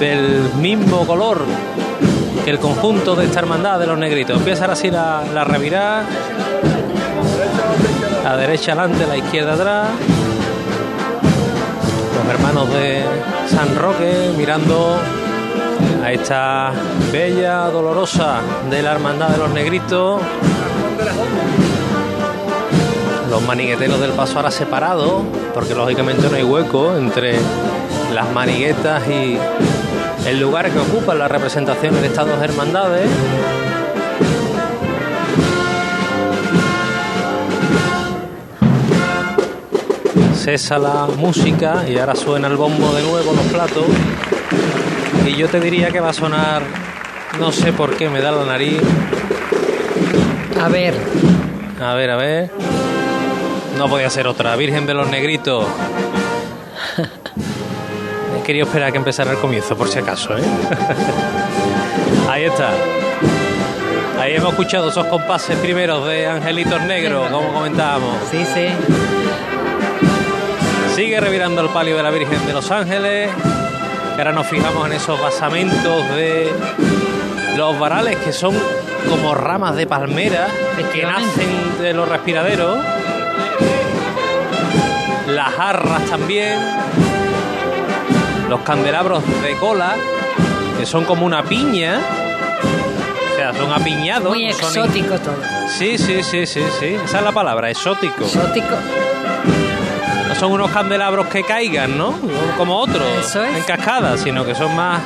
[0.01, 1.43] del mismo color
[2.45, 4.37] que el conjunto de esta hermandad de los negritos.
[4.37, 6.05] Empieza así la, la revirada.
[8.23, 9.89] La derecha adelante, la izquierda atrás.
[12.31, 13.05] Hermanos de
[13.49, 14.97] San Roque mirando
[16.03, 16.73] a esta
[17.13, 20.21] bella, dolorosa de la hermandad de los negritos.
[23.31, 27.39] Los manigueteros del paso ahora separados, porque lógicamente no hay hueco entre
[28.15, 29.39] las maniguetas y
[30.27, 33.09] el lugar que ocupan las representaciones de estas dos hermandades.
[40.45, 43.87] Cesa la música y ahora suena el bombo de nuevo, los platos.
[45.27, 46.61] Y yo te diría que va a sonar,
[47.41, 48.79] no sé por qué me da la nariz.
[50.61, 50.95] A ver.
[51.81, 52.51] A ver, a ver.
[53.79, 54.55] No podía ser otra.
[54.57, 55.65] Virgen de los Negritos.
[58.45, 60.37] quería esperar a que empezara el comienzo, por si acaso.
[60.37, 60.43] ¿eh?
[62.29, 62.69] Ahí está.
[64.21, 68.17] Ahí hemos escuchado esos compases primeros de Angelitos Negros, como comentábamos.
[68.31, 68.67] Sí, sí.
[70.95, 73.29] Sigue revirando el palio de la Virgen de los Ángeles.
[74.17, 76.53] ahora nos fijamos en esos basamentos de
[77.57, 78.55] los varales que son
[79.11, 80.47] como ramas de palmera
[80.93, 82.79] que nacen de los respiraderos.
[85.27, 86.61] Las jarras también
[88.49, 89.97] los candelabros de cola,
[90.79, 91.99] que son como una piña.
[93.33, 94.29] O sea, son apiñados.
[94.29, 95.37] Muy exótico todo.
[95.77, 96.97] Sí, sí, sí, sí, sí.
[97.05, 98.25] Esa es la palabra, exótico.
[98.25, 98.77] Exótico.
[100.35, 102.13] No son unos candelabros que caigan, ¿no?
[102.59, 105.01] Como otros en cascada, sino que son más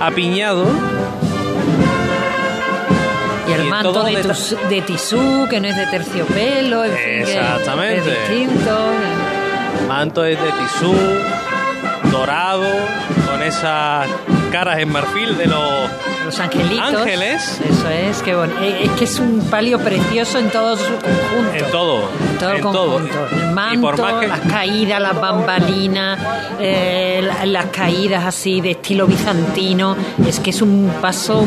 [0.00, 0.68] apiñados.
[3.48, 7.98] Y el manto de, tisú, que no es de terciopelo, en Exactamente.
[7.98, 8.78] es distinto.
[9.80, 10.94] El manto es de tisú,
[12.10, 12.66] dorado,
[13.30, 14.06] con esas
[14.50, 15.88] caras en marfil de los,
[16.24, 16.94] los angelitos.
[16.94, 17.60] ángeles.
[17.68, 21.54] Eso es, que bueno, eh, es que es un palio precioso en todo su conjunto.
[21.54, 22.10] En todo.
[22.32, 23.26] En todo el conjunto.
[23.32, 26.18] El manto, las caídas, las bambalinas,
[26.60, 29.96] eh, las caídas así de estilo bizantino.
[30.26, 31.44] Es que es un paso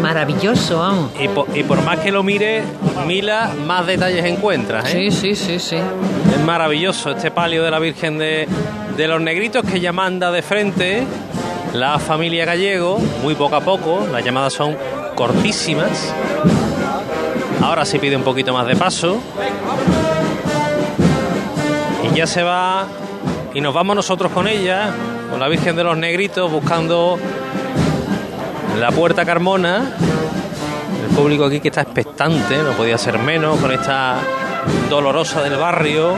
[0.00, 1.10] maravilloso, vamos.
[1.20, 2.62] Y por, y por más que lo mire,
[3.06, 4.86] Mila, más detalles encuentras.
[4.94, 5.10] ¿eh?
[5.10, 5.76] Sí, sí, sí, sí.
[5.76, 8.48] Es maravilloso este palio de la Virgen de
[8.96, 11.04] de los negritos que ya manda de frente
[11.74, 14.76] la familia gallego, muy poco a poco, las llamadas son
[15.14, 16.14] cortísimas.
[17.62, 19.20] Ahora sí pide un poquito más de paso.
[22.10, 22.86] Y ya se va
[23.52, 24.90] y nos vamos nosotros con ella,
[25.30, 27.18] con la Virgen de los Negritos, buscando
[28.78, 29.92] la puerta Carmona.
[31.08, 34.18] El público aquí que está expectante, no podía ser menos, con esta
[34.88, 36.14] dolorosa del barrio.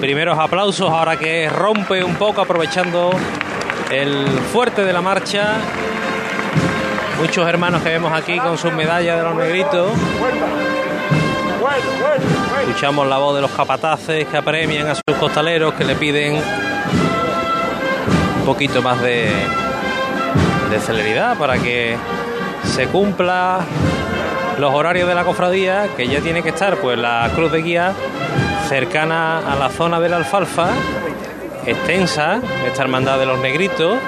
[0.00, 3.10] Primeros aplausos ahora que rompe un poco aprovechando
[3.90, 5.54] el fuerte de la marcha.
[7.20, 9.92] Muchos hermanos que vemos aquí con sus medallas de los negritos.
[12.60, 16.34] Escuchamos la voz de los capataces que apremian a sus costaleros, que le piden
[18.38, 19.30] un poquito más de,
[20.70, 21.96] de celeridad para que
[22.64, 23.60] se cumpla
[24.58, 27.92] los horarios de la cofradía, que ya tiene que estar pues la cruz de guía
[28.72, 30.70] cercana a la zona de la alfalfa,
[31.66, 33.98] extensa, esta hermandad de los negritos.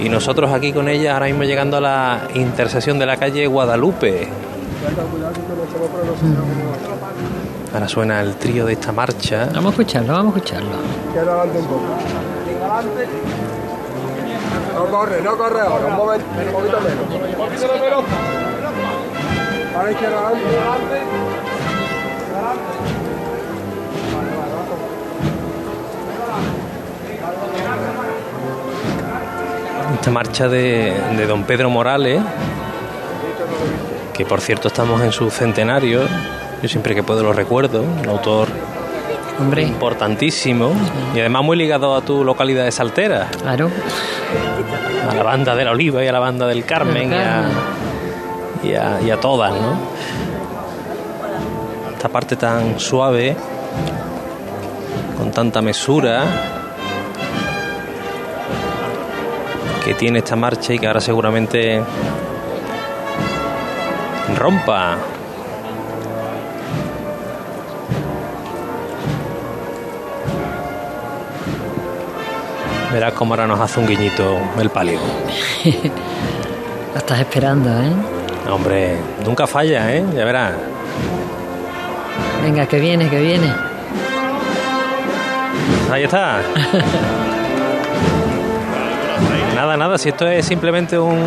[0.00, 4.26] Y nosotros aquí con ella, ahora mismo llegando a la intersección de la calle Guadalupe.
[7.72, 9.48] Ahora suena el trío de esta marcha.
[9.54, 10.70] Vamos a escucharlo, vamos a escucharlo.
[14.74, 17.04] No corre, no corre ahora, un, momento, un poquito menos.
[17.08, 18.04] Un poquito menos.
[19.76, 21.00] Ahora izquierda adelante.
[30.00, 32.22] Esta marcha de, de don Pedro Morales,
[34.14, 36.00] que por cierto estamos en su centenario,
[36.62, 38.48] yo siempre que puedo lo recuerdo, un autor
[39.38, 39.60] Hombre.
[39.62, 40.72] importantísimo
[41.14, 43.28] y además muy ligado a tu localidad de Saltera.
[43.42, 43.68] Claro.
[45.10, 47.12] A la banda de la Oliva y a la banda del Carmen,
[48.62, 49.78] Y, a, y, a, todas, ¿no?
[51.94, 53.36] Esta parte tan suave,
[55.18, 56.24] con tanta mesura,
[59.84, 61.82] que tiene esta marcha y que ahora seguramente
[64.36, 64.98] rompa
[72.92, 74.98] Verás cómo ahora nos hace un guiñito el palio.
[76.92, 77.92] La estás esperando, ¿eh?
[78.50, 80.04] Hombre, nunca falla, ¿eh?
[80.12, 80.54] Ya verás.
[82.42, 83.52] Venga, que viene, que viene.
[85.92, 86.40] Ahí está.
[89.60, 91.20] nada, nada, si esto es simplemente un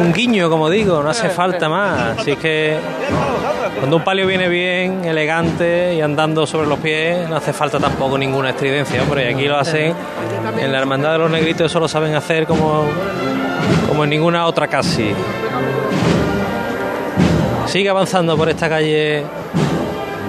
[0.00, 2.18] un guiño, como digo, no hace falta más.
[2.18, 2.78] Así que
[3.80, 8.16] cuando un palio viene bien, elegante y andando sobre los pies, no hace falta tampoco
[8.16, 9.28] ninguna estridencia, hombre.
[9.28, 9.92] Y aquí lo hacen
[10.60, 12.84] en la Hermandad de los Negritos, eso lo saben hacer como,
[13.88, 15.10] como en ninguna otra casi.
[17.66, 19.24] Sigue avanzando por esta calle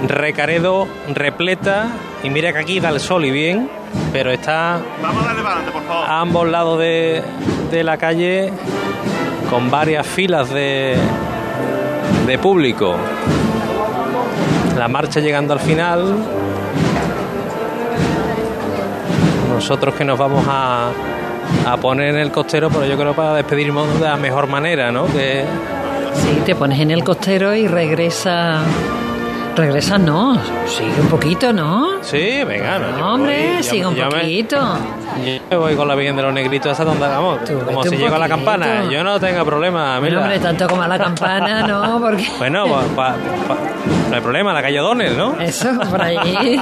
[0.07, 1.89] Recaredo, repleta.
[2.23, 3.69] Y mira que aquí da el sol y bien,
[4.11, 7.21] pero está a ambos lados de,
[7.71, 8.51] de la calle
[9.49, 10.97] con varias filas de,
[12.25, 12.95] de público.
[14.77, 16.15] La marcha llegando al final.
[19.53, 20.91] Nosotros que nos vamos a,
[21.65, 25.07] a poner en el costero, pero yo creo para despedirnos de la mejor manera, ¿no?
[25.07, 25.43] Que...
[26.13, 28.61] Sí, te pones en el costero y regresa
[29.57, 30.39] Regresa, no.
[30.67, 32.03] Sigue un poquito, ¿no?
[32.03, 33.15] Sí, venga, no.
[33.15, 34.55] hombre, sigue un poquito.
[35.25, 37.39] yo me voy con la Virgen de los Negritos hasta donde vamos.
[37.65, 38.83] Como si llego a la campana.
[38.87, 39.99] Yo no tengo problema.
[39.99, 40.21] Mira.
[40.21, 42.29] hombre, tanto como a la campana, no, porque.
[42.37, 45.41] Bueno, no hay problema, la calle Donel, ¿no?
[45.41, 46.59] Eso, por allí.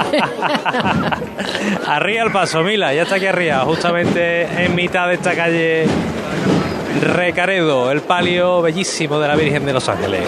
[1.86, 5.86] arriba el paso, Mila, ya está aquí arriba, justamente en mitad de esta calle
[7.02, 10.22] Recaredo, el palio bellísimo de la Virgen de los Ángeles.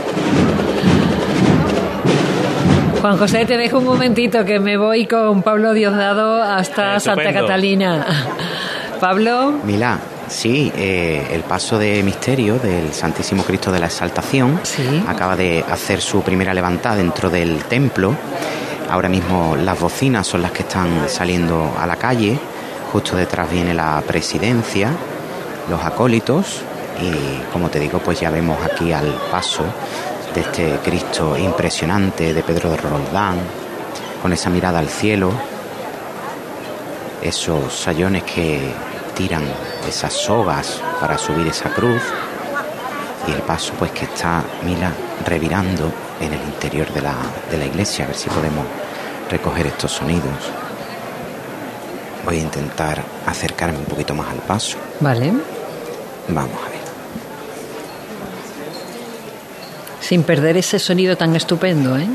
[3.01, 8.05] Juan José, te dejo un momentito que me voy con Pablo Diosdado hasta Santa Catalina.
[9.01, 9.53] Pablo.
[9.65, 14.59] Milá, sí, eh, el paso de misterio del Santísimo Cristo de la Exaltación
[15.07, 18.17] acaba de hacer su primera levantada dentro del templo.
[18.91, 22.37] Ahora mismo las bocinas son las que están saliendo a la calle.
[22.91, 24.91] Justo detrás viene la presidencia,
[25.71, 26.63] los acólitos
[27.01, 29.63] y como te digo, pues ya vemos aquí al paso
[30.35, 33.39] de este Cristo impresionante de Pedro de Roldán,
[34.23, 35.31] con esa mirada al cielo,
[37.23, 38.73] esos sayones que
[39.15, 39.45] tiran
[39.89, 42.03] esas sogas para subir esa cruz
[43.27, 44.93] y el paso pues que está Mila
[45.27, 47.15] revirando en el interior de la,
[47.51, 48.65] de la iglesia, a ver si podemos
[49.31, 50.53] recoger estos sonidos.
[52.25, 54.77] Voy a intentar acercarme un poquito más al paso.
[55.01, 55.33] Vale.
[56.29, 56.79] Vamos a ver.
[60.01, 62.09] Sin perder ese sonido tan estupendo, ¿eh?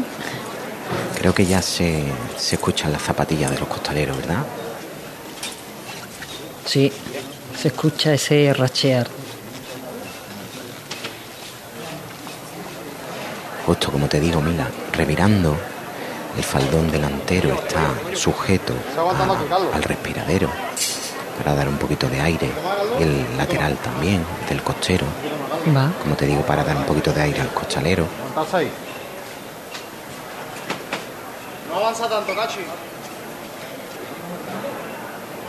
[1.18, 2.04] Creo que ya se,
[2.38, 4.46] se escuchan las zapatillas de los costaleros, ¿verdad?
[6.66, 6.92] Sí,
[7.60, 9.08] se escucha ese rachear.
[13.66, 15.56] Justo como te digo, Mila, revirando,
[16.36, 18.74] el faldón delantero está sujeto
[19.74, 20.50] al respiradero
[21.44, 22.50] para dar un poquito de aire.
[23.00, 25.06] Y el lateral también, del costero.
[25.76, 25.92] Va.
[26.02, 28.06] Como te digo, para dar un poquito de aire al costalero.
[31.70, 32.60] No avanza tanto, Cachi.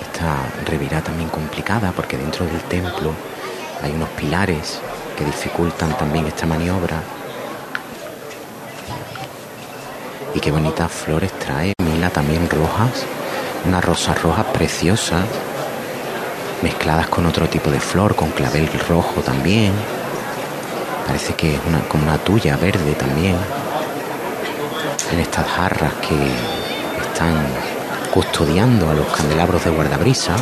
[0.00, 3.12] Esta revirá también complicada porque dentro del templo
[3.82, 4.80] hay unos pilares
[5.16, 7.02] que dificultan también esta maniobra.
[10.34, 13.04] Y qué bonitas flores trae Mila también rojas,
[13.66, 15.24] unas rosas rojas preciosas,
[16.62, 19.72] mezcladas con otro tipo de flor, con clavel rojo también.
[21.06, 23.36] Parece que es una, como una tuya verde también.
[25.12, 26.16] En estas jarras que
[27.00, 27.46] están
[28.10, 30.34] custodiando a los candelabros de guardabrisa.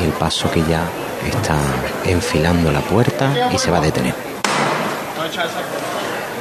[0.00, 0.82] Y el paso que ya
[1.26, 1.56] está
[2.04, 4.14] enfilando la puerta y se va a detener.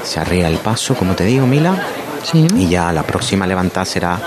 [0.03, 1.75] Se arrea el paso, como te digo, Mila.
[2.33, 4.19] Y ya la próxima levantada será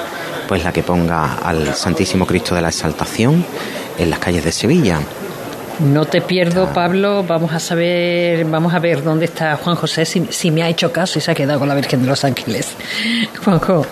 [0.51, 3.45] pues la que ponga al Santísimo Cristo de la Exaltación
[3.97, 4.99] en las calles de Sevilla.
[5.79, 7.23] No te pierdo, Pablo.
[7.23, 11.21] Vamos a saber, vamos a ver dónde está Juan José, si, me ha hecho caso
[11.21, 12.75] y se ha quedado con la Virgen de los Ángeles.
[13.45, 13.87] Juanjo.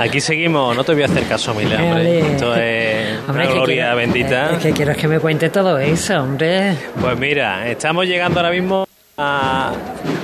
[0.00, 2.32] Aquí seguimos, no te voy a hacer caso, Mila, hombre.
[2.32, 4.50] Esto es una gloria bendita.
[4.56, 6.76] Es que quiero que me cuente todo eso, hombre.
[7.00, 8.84] Pues mira, estamos llegando ahora mismo
[9.16, 9.70] a,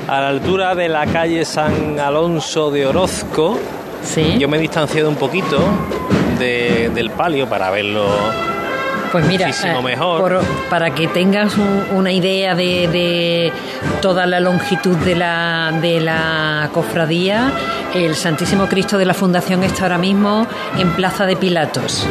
[0.09, 3.57] la altura de la calle San Alonso de Orozco.
[4.03, 4.37] Sí.
[4.39, 5.59] Yo me he distanciado un poquito
[6.39, 8.07] del palio para verlo
[9.11, 10.41] pues mira, eh, mejor.
[10.69, 11.55] para que tengas
[11.93, 13.53] una idea de,
[14.03, 17.53] toda la longitud de la, de la cofradía,
[17.95, 20.47] el Santísimo Cristo de la Fundación está ahora mismo
[20.79, 22.07] en Plaza de Pilatos.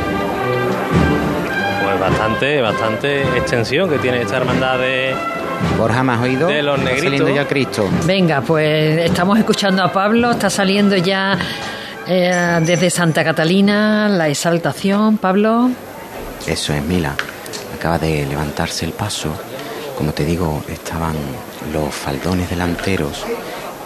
[1.84, 5.16] Pues bastante, bastante extensión que tiene esta hermandad de,
[5.78, 6.48] Borja, ¿me has oído?
[6.48, 7.04] De los negritos.
[7.04, 7.90] saliendo ya Cristo.
[8.06, 11.38] Venga, pues estamos escuchando a Pablo, está saliendo ya
[12.08, 15.70] eh, desde Santa Catalina la exaltación, Pablo.
[16.46, 17.14] Eso es, Mila.
[17.78, 19.30] Acaba de levantarse el paso.
[19.98, 21.16] Como te digo, estaban
[21.74, 23.24] los faldones delanteros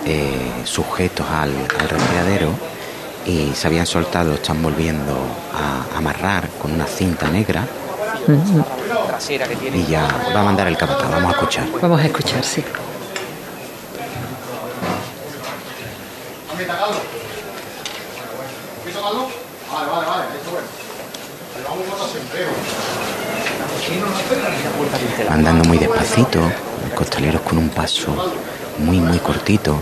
[0.05, 1.89] eh, sujetos al, al
[3.25, 5.15] y se habían soltado, están volviendo
[5.53, 7.65] a amarrar con una cinta negra.
[9.73, 11.65] Y ya va a mandar el capataz, vamos a escuchar.
[11.81, 12.63] Vamos a escuchar, sí.
[19.01, 20.25] Vale, vale, vale,
[25.27, 28.13] Andando muy despacito, los costaleros con un paso
[28.77, 29.79] muy, muy cortito.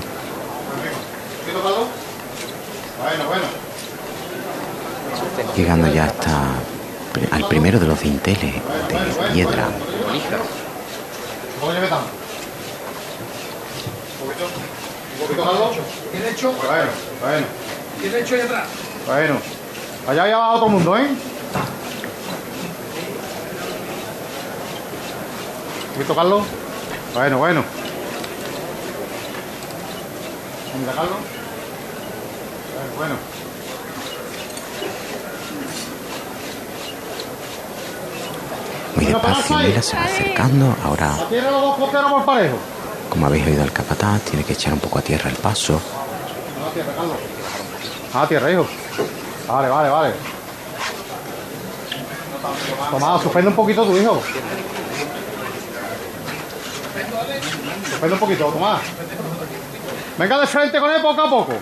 [5.57, 6.39] Llegando ya hasta
[7.31, 9.67] al primero de los dinteles de piedra.
[16.25, 16.53] hecho?
[16.53, 16.89] Bueno,
[17.21, 17.45] bueno.
[18.19, 18.67] hecho ahí atrás?
[19.09, 19.39] Bueno.
[20.07, 21.07] Allá ya va otro mundo, ¿eh?
[25.89, 26.43] ¿Quieres tocarlo?
[27.15, 27.63] Bueno, bueno.
[30.71, 31.15] ¿Vamos a dejarlo?
[32.97, 33.15] Bueno.
[38.95, 40.75] Muy despacio, mira, se va acercando.
[40.83, 41.17] Ahora,
[43.09, 45.81] como habéis oído al capataz, tiene que echar un poco a tierra el paso.
[48.13, 48.67] A tierra, hijo.
[49.47, 50.13] Vale, vale, vale.
[52.91, 54.21] Tomás, suspende un poquito tu hijo.
[57.89, 58.81] Suspende un poquito, Tomás.
[60.17, 61.53] Venga de frente con él poco a poco.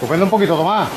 [0.00, 0.88] Suspende un poquito, Tomás.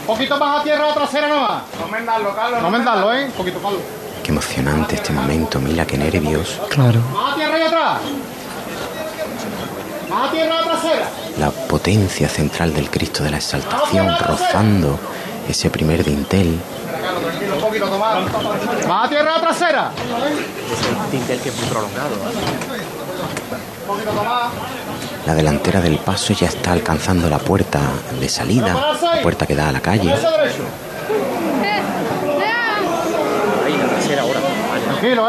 [0.00, 1.62] Un poquito más a tierra trasera nomás.
[1.80, 2.62] No mendarlo, Carlos.
[2.62, 3.24] No mendarlo, ¿eh?
[3.24, 3.80] Un poquito, Carlos.
[4.22, 6.60] Qué emocionante este momento, mira qué nervios.
[6.68, 7.00] Claro.
[7.12, 7.98] Más a tierra y atrás.
[11.38, 14.98] La potencia central del Cristo de la Exaltación rozando
[15.48, 16.60] ese primer dintel.
[18.88, 19.90] ¡Más a tierra trasera!
[20.72, 22.16] Ese dintel que es muy prolongado.
[25.26, 27.80] La delantera del paso ya está alcanzando la puerta
[28.20, 30.14] de salida, la puerta que da a la calle.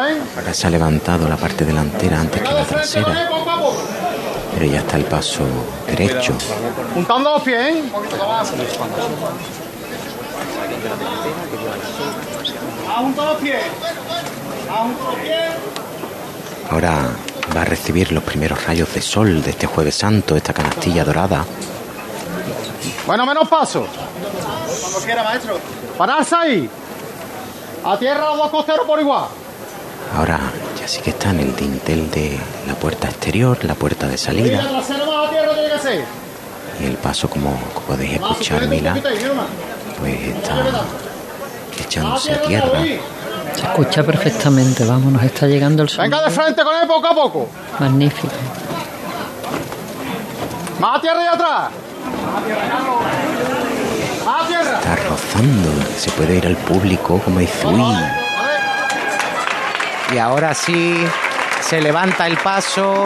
[0.01, 0.21] ¿eh?
[0.37, 3.29] Ahora se ha levantado la parte delantera antes que la trasera.
[4.55, 5.43] Pero ya está el paso
[5.85, 6.33] derecho.
[6.93, 7.83] Juntando los pies, ¿eh?
[13.15, 13.61] los pies.
[16.71, 17.09] Ahora
[17.55, 21.45] va a recibir los primeros rayos de sol de este jueves santo, esta canastilla dorada.
[23.05, 23.85] Bueno, menos paso.
[24.81, 25.59] Cuando quiera, maestro.
[25.97, 26.69] Pararse ahí.
[27.83, 29.25] A tierra los dos costeros por igual.
[30.15, 30.39] Ahora
[30.79, 34.61] ya sí que está en el dintel de la puerta exterior, la puerta de salida.
[36.79, 37.57] Y el paso, como,
[37.87, 38.97] podéis escuchar, Mila,
[39.99, 40.55] pues está
[41.79, 42.81] echándose a tierra.
[43.55, 46.17] Se escucha perfectamente, vamos, nos está llegando el sonido.
[46.17, 47.49] Venga de frente con él poco a poco.
[47.79, 48.33] Magnífico.
[50.79, 51.69] Más a tierra y atrás.
[54.25, 54.79] Más a tierra.
[54.79, 58.24] Está rozando, se puede ir al público como dice, uy.
[60.15, 60.95] Y ahora sí
[61.59, 63.05] se levanta el paso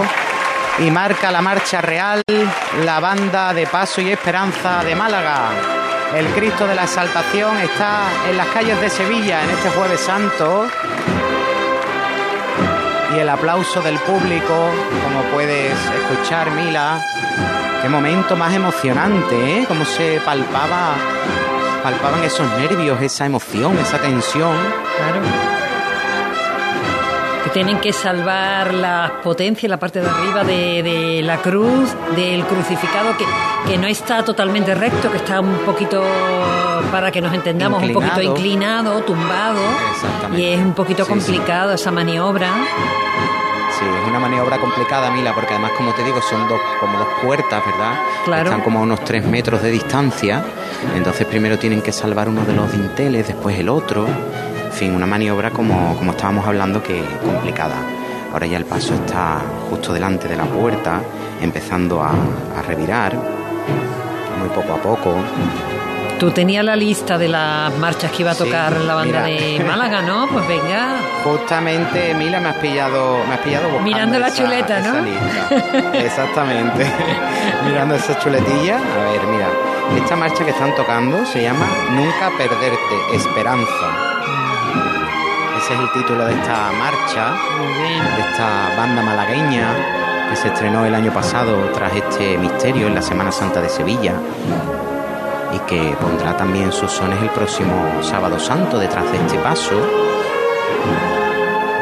[0.77, 2.21] y marca la marcha real
[2.85, 5.49] la banda de Paso y Esperanza de Málaga.
[6.15, 10.67] El Cristo de la Exaltación está en las calles de Sevilla en este jueves santo.
[13.15, 14.69] Y el aplauso del público,
[15.03, 17.03] como puedes escuchar, Mila.
[17.81, 19.65] Qué momento más emocionante, ¿eh?
[19.67, 20.93] Cómo se palpaba,
[21.81, 24.55] palpaban esos nervios, esa emoción, esa tensión.
[24.95, 25.48] Claro
[27.49, 33.15] que tienen que salvar la potencia, la parte de arriba de, la cruz, del crucificado,
[33.17, 33.25] que,
[33.67, 36.03] que, no está totalmente recto, que está un poquito,
[36.91, 39.59] para que nos entendamos, un poquito inclinado, tumbado.
[40.35, 42.49] Y es un poquito complicado esa maniobra.
[43.77, 47.07] Sí, es una maniobra complicada, Mila, porque además, como te digo, son dos, como dos
[47.23, 47.99] puertas, ¿verdad?
[48.25, 48.43] Claro.
[48.45, 50.43] Están como a unos tres metros de distancia.
[50.95, 54.07] Entonces, primero tienen que salvar uno de los dinteles, después el otro
[54.71, 57.75] fin, una maniobra como, como estábamos hablando que complicada.
[58.31, 61.01] Ahora ya el paso está justo delante de la puerta,
[61.41, 63.15] empezando a, a revirar,
[64.39, 65.15] muy poco a poco.
[66.19, 70.01] Tú tenías la lista de las marchas que iba a tocar la banda de Málaga,
[70.01, 70.27] ¿no?
[70.27, 70.97] Pues venga.
[71.23, 75.93] Justamente, Mila, me has pillado, me has pillado Mirando la chuleta, ¿no?
[75.93, 76.85] Exactamente.
[77.65, 78.77] Mirando esa chuletilla.
[78.77, 79.47] A ver, mira.
[79.95, 81.65] Esta marcha que están tocando se llama
[81.95, 84.18] Nunca perderte, esperanza
[85.59, 87.33] es el título de esta marcha,
[88.15, 93.01] de esta banda malagueña que se estrenó el año pasado tras este misterio en la
[93.01, 94.13] Semana Santa de Sevilla
[95.53, 99.75] y que pondrá también sus sones el próximo sábado santo detrás de este paso.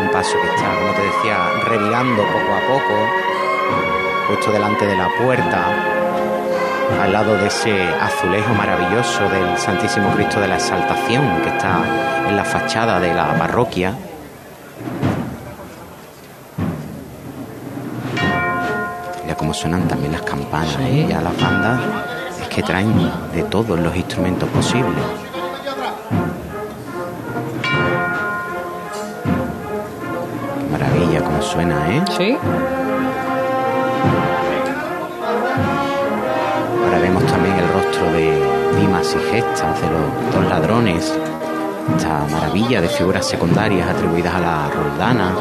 [0.01, 2.95] Un paso que está, como te decía, revirando poco a poco,
[4.29, 6.06] justo delante de la puerta,
[7.01, 11.81] al lado de ese azulejo maravilloso del Santísimo Cristo de la Exaltación que está
[12.27, 13.93] en la fachada de la parroquia.
[19.27, 21.05] Ya como suenan también las campanas, ¿eh?
[21.09, 21.79] ya las bandas
[22.41, 25.03] es que traen de todos los instrumentos posibles.
[30.59, 32.03] Qué maravilla como suena, ¿eh?
[32.17, 32.37] Sí.
[38.05, 41.11] De Dimas y Gestas, de los dos ladrones,
[41.95, 45.33] esta maravilla de figuras secundarias atribuidas a la Roldana.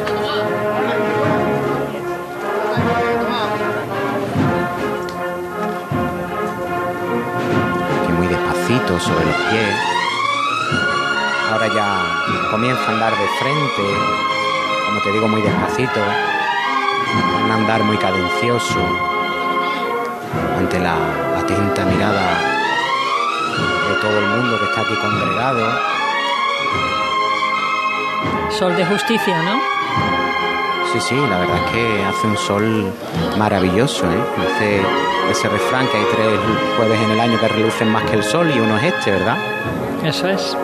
[8.07, 9.76] Que muy despacito sobre los pies.
[11.52, 13.82] Ahora ya comienza a andar de frente,
[14.86, 16.00] como te digo, muy despacito.
[17.44, 18.80] Un andar muy cadencioso
[20.59, 22.38] ante la atenta mirada
[23.88, 25.80] de todo el mundo que está aquí congregado.
[28.51, 29.61] Sol de justicia, ¿no?
[30.92, 32.92] Sí, sí, la verdad es que hace un sol
[33.38, 34.24] maravilloso, ¿eh?
[34.38, 34.82] Dice
[35.30, 36.38] ese refrán que hay tres
[36.76, 39.36] jueves en el año que relucen más que el sol y uno es este, ¿verdad?
[40.03, 40.57] Eso es.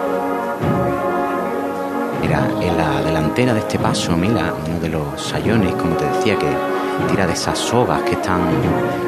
[2.21, 6.37] Mira, en la delantera de este paso, mira, uno de los sayones, como te decía,
[6.37, 6.72] que
[7.03, 8.41] tira de esas sogas que están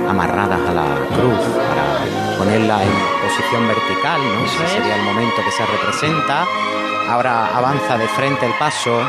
[0.08, 0.84] amarradas a la
[1.14, 2.92] cruz para ponerla en
[3.22, 4.44] posición vertical, ¿no?
[4.44, 6.44] Ese sería el momento que se representa.
[7.08, 9.00] Ahora avanza de frente el paso.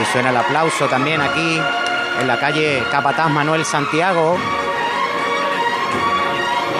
[0.00, 1.60] Y suena el aplauso también aquí
[2.20, 4.36] en la calle Capataz Manuel Santiago.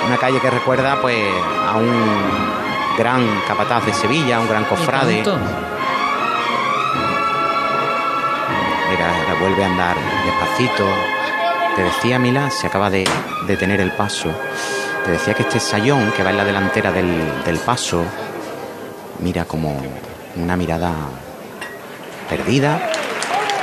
[0.06, 1.16] Una calle que recuerda pues
[1.68, 5.24] a un gran capataz de Sevilla, un gran cofrade.
[9.44, 10.86] Vuelve a andar despacito.
[11.76, 13.04] Te decía, Mila, se acaba de
[13.46, 14.30] detener el paso.
[15.04, 18.02] Te decía que este sayón que va en la delantera del, paso
[19.18, 19.76] mira como
[20.36, 20.92] una mirada
[22.30, 22.90] perdida,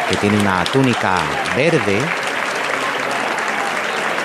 [0.07, 1.17] que tiene una túnica
[1.55, 1.97] verde.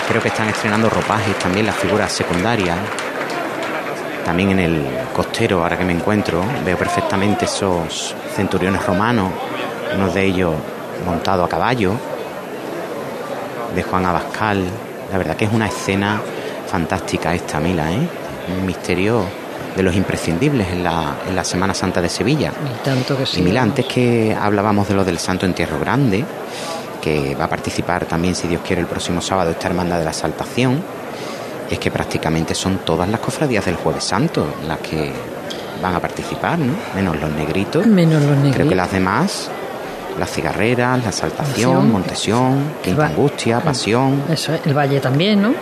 [0.09, 2.77] Creo que están estrenando ropajes también las figuras secundarias.
[4.27, 9.33] También en el costero, ahora que me encuentro, veo perfectamente esos centuriones romanos,
[9.95, 10.55] unos de ellos
[11.05, 11.92] montado a caballo,
[13.74, 14.64] de Juan Abascal.
[15.11, 16.20] La verdad que es una escena
[16.66, 18.09] fantástica esta, Mila, ¿eh?
[18.59, 19.24] Un misterio
[19.76, 22.51] de los imprescindibles en la, en la Semana Santa de Sevilla.
[22.51, 23.40] Y tanto que sí.
[23.40, 26.24] Y Mila, antes que hablábamos de lo del Santo Entierro Grande,
[27.01, 30.12] que va a participar también, si Dios quiere, el próximo sábado esta Hermandad de la
[30.12, 30.82] Saltación,
[31.70, 35.12] es que prácticamente son todas las cofradías del Jueves Santo las que
[35.82, 36.72] van a participar, ¿no?
[36.94, 37.86] Menos los negritos.
[37.86, 38.57] Menos los negritos.
[38.57, 39.51] Creo que las demás,
[40.19, 44.23] las cigarreras, la Saltación, Montesión, Quinta Angustia, Pasión.
[44.31, 45.55] Eso es, el Valle también, ¿no?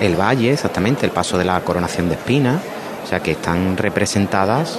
[0.00, 2.60] El Valle, exactamente, el paso de la coronación de espina.
[3.04, 4.78] O sea que están representadas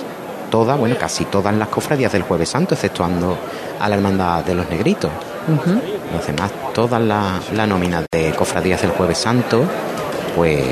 [0.50, 3.38] todas, bueno, casi todas las cofradías del Jueves Santo, exceptuando
[3.80, 5.12] a la Hermandad de los Negritos.
[6.14, 9.64] Los demás, todas las la nóminas de cofradías del Jueves Santo,
[10.36, 10.64] pues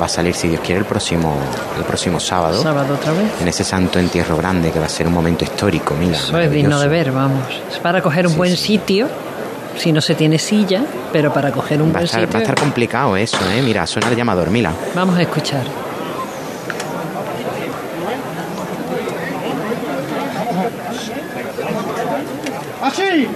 [0.00, 1.36] va a salir, si Dios quiere, el próximo,
[1.78, 2.60] el próximo sábado.
[2.62, 3.30] Sábado otra vez.
[3.40, 6.16] En ese Santo Entierro Grande, que va a ser un momento histórico, mira.
[6.16, 7.42] Eso es digno de ver, vamos.
[7.70, 9.08] Es para coger un buen sitio,
[9.76, 10.82] si no se tiene silla,
[11.12, 12.28] pero para coger un buen sitio.
[12.32, 13.62] Va a estar complicado eso, ¿eh?
[13.62, 14.72] Mira, suena el llamador, mira.
[14.94, 15.62] Vamos a escuchar.
[22.82, 23.26] ¡Así!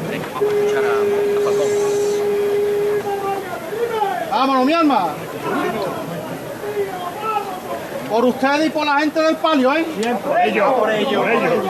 [4.30, 5.08] Vámonos, mi alma.
[8.10, 9.84] Por ustedes y por la gente del palio, ¿eh?
[9.98, 11.64] Bien, por ellos, por ellos, por ellos.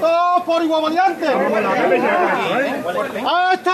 [0.00, 1.26] Todos por igual valiente.
[3.52, 3.70] ¡Este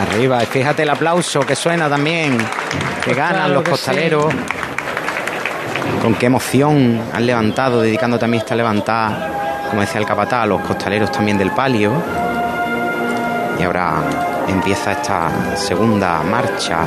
[0.00, 2.38] Arriba, fíjate el aplauso que suena también,
[3.04, 4.32] que ganan los costaleros.
[6.02, 10.60] Con qué emoción han levantado, dedicando también esta levantada, como decía el capataz, a los
[10.62, 11.92] costaleros también del palio.
[13.58, 16.84] Y ahora empieza esta segunda marcha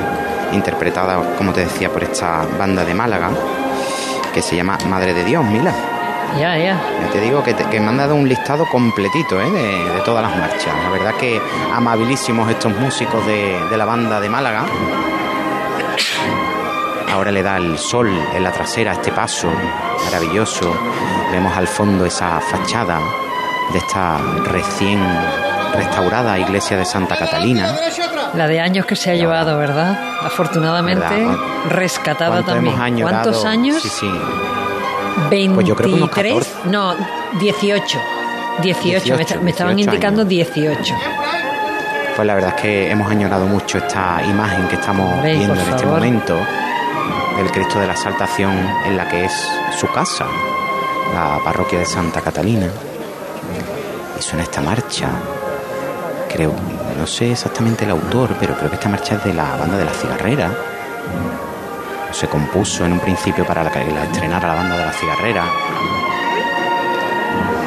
[0.52, 3.30] interpretada, como te decía, por esta banda de Málaga,
[4.34, 5.74] que se llama Madre de Dios, Mila.
[6.38, 6.78] Ya, ya.
[7.02, 9.50] Ya te digo que, que, me han dado un listado completito ¿eh?
[9.50, 10.74] de, de, todas las marchas.
[10.84, 11.40] La verdad que
[11.74, 14.66] amabilísimos estos músicos de, de la banda de Málaga.
[17.14, 19.50] Ahora le da el sol en la trasera este paso
[20.04, 20.76] maravilloso.
[21.32, 23.00] Vemos al fondo esa fachada
[23.72, 25.00] de esta recién
[25.76, 27.76] restaurada iglesia de Santa Catalina.
[28.34, 29.98] La de años que se ha llevado, ¿verdad?
[30.24, 31.36] Afortunadamente ¿Verdad?
[31.70, 32.80] rescatada también.
[32.80, 33.24] Añorado?
[33.24, 33.82] ¿Cuántos años?
[33.82, 34.10] Sí, sí.
[35.30, 36.52] 23, Pues yo creo que unos 14.
[36.66, 36.94] no,
[37.40, 38.00] 18.
[38.62, 40.94] 18, 18, me, está- me estaban 18 indicando 18.
[42.16, 45.86] Pues la verdad es que hemos añorado mucho esta imagen que estamos viendo en este
[45.86, 46.38] momento
[47.38, 48.54] del Cristo de la Saltación
[48.86, 49.34] en la que es
[49.78, 50.26] su casa,
[51.14, 52.68] la parroquia de Santa Catalina.
[54.18, 55.08] Y suena esta marcha.
[56.36, 56.52] Creo,
[56.98, 59.86] no sé exactamente el autor, pero creo que esta marcha es de la banda de
[59.86, 60.52] la cigarrera.
[62.12, 65.46] Se compuso en un principio para la que la estrenara la banda de la cigarrera.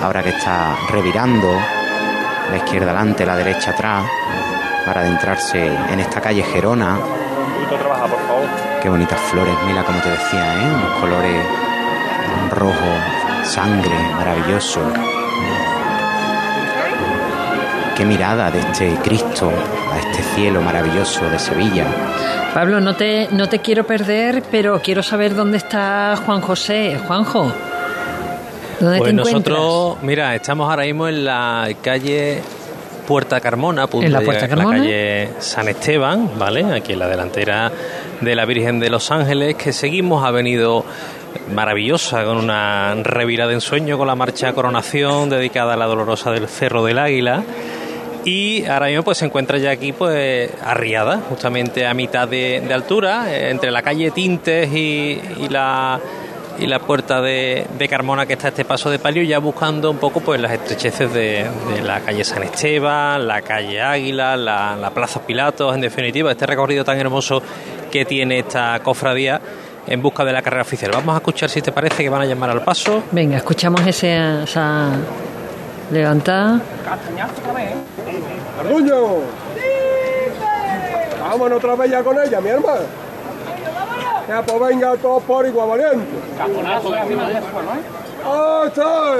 [0.02, 1.50] Ahora que está revirando
[2.50, 4.04] la izquierda adelante, la derecha atrás,
[4.84, 6.98] para adentrarse en esta calle Gerona.
[6.98, 8.48] Un poquito de trabajar, por favor.
[8.82, 10.74] Qué bonitas flores, mira como te decía, ¿eh?
[10.74, 11.46] Unos colores
[12.50, 14.82] rojo, sangre, maravilloso.
[17.98, 19.50] Qué mirada de este Cristo
[19.92, 21.84] a este cielo maravilloso de Sevilla.
[22.54, 26.96] Pablo, no te, no te quiero perder, pero quiero saber dónde está Juan José.
[27.08, 27.52] Juanjo,
[28.78, 29.58] ¿dónde Pues te encuentras?
[29.58, 32.40] nosotros, mira, estamos ahora mismo en la calle
[33.08, 34.76] Puerta Carmona, punto ¿En la de Puerta a Carmona?
[34.78, 36.64] la calle San Esteban, ¿vale?
[36.72, 37.72] Aquí en la delantera
[38.20, 40.84] de la Virgen de los Ángeles, que seguimos, ha venido
[41.52, 46.46] maravillosa, con una revirada de ensueño, con la marcha Coronación, dedicada a la Dolorosa del
[46.46, 47.42] Cerro del Águila.
[48.28, 53.32] Y ahora mismo pues se encuentra ya aquí pues arriada, justamente a mitad de, altura,
[53.34, 55.98] eh, entre la calle Tintes y, la
[56.58, 59.90] y la puerta de, de Carmona que está a este paso de palio, ya buscando
[59.90, 64.76] un poco pues las estrecheces de, de la calle San Esteban, la calle Águila, la,
[64.76, 67.42] la Plaza Pilatos, en definitiva, este recorrido tan hermoso
[67.90, 69.40] que tiene esta cofradía
[69.86, 70.90] en busca de la carrera oficial.
[70.92, 73.04] Vamos a escuchar si te parece que van a llamar al paso.
[73.10, 74.90] Venga, escuchamos ese, esa
[75.90, 76.60] levantada.
[78.68, 79.22] ¡Carduño!
[81.20, 82.80] Vámonos otra vez ya con ella, mi hermano.
[84.28, 86.06] Ya pues venga todos por igual valiente.
[88.24, 89.14] ¡Ah, está!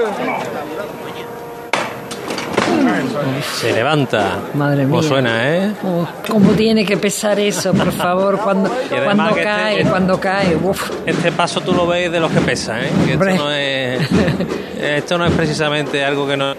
[3.53, 4.37] Se levanta.
[4.53, 5.09] Madre ¿Cómo mía.
[5.09, 5.73] suena, eh?
[5.83, 8.39] Oh, ¿Cómo tiene que pesar eso, por favor?
[8.39, 10.55] Cuando, que este- cae, cuando cae.
[10.55, 10.91] Uf.
[11.05, 12.89] Este paso tú lo ves de los que pesa, ¿eh?
[13.05, 14.09] Que esto no es
[14.81, 16.55] esto no es precisamente algo que no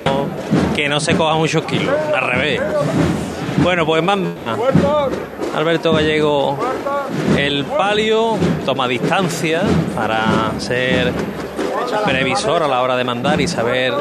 [0.74, 2.60] que no se coja muchos kilos, al revés.
[3.62, 4.18] Bueno, pues más
[5.54, 6.58] Alberto Gallego
[7.36, 9.62] el palio toma distancia
[9.94, 11.12] para ser
[12.04, 13.92] previsor a la hora de mandar y saber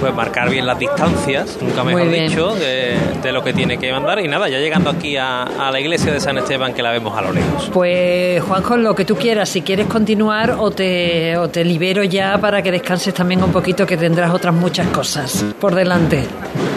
[0.00, 4.20] pues marcar bien las distancias, nunca mejor dicho, de, lo que tiene que mandar.
[4.20, 7.22] Y nada, ya llegando aquí a, la iglesia de San Esteban que la vemos a
[7.22, 7.70] lo lejos.
[7.72, 12.38] Pues Juanjo, lo que tú quieras, si quieres continuar o te, o te libero ya
[12.38, 16.24] para que descanses también un poquito que tendrás otras muchas cosas por delante.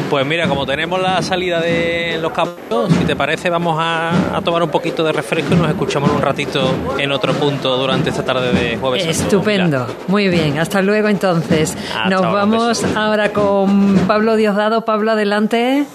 [0.10, 4.64] Pues mira, como tenemos la salida de los campos, si te parece, vamos a, tomar
[4.64, 8.54] un poquito de refresco y nos escuchamos un ratito en otro punto durante esta tarde
[8.54, 9.06] de jueves.
[9.06, 11.78] Estupendo, muy bien, hasta luego entonces.
[12.10, 14.86] nos vamos ahora con Pablo Diosdado.
[14.86, 15.86] Pablo, adelante.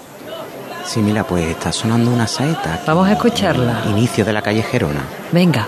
[0.85, 2.81] Sí, mira, pues está sonando una saeta.
[2.85, 3.83] Vamos a escucharla.
[3.89, 5.01] Inicio de la calle Gerona.
[5.31, 5.67] Venga.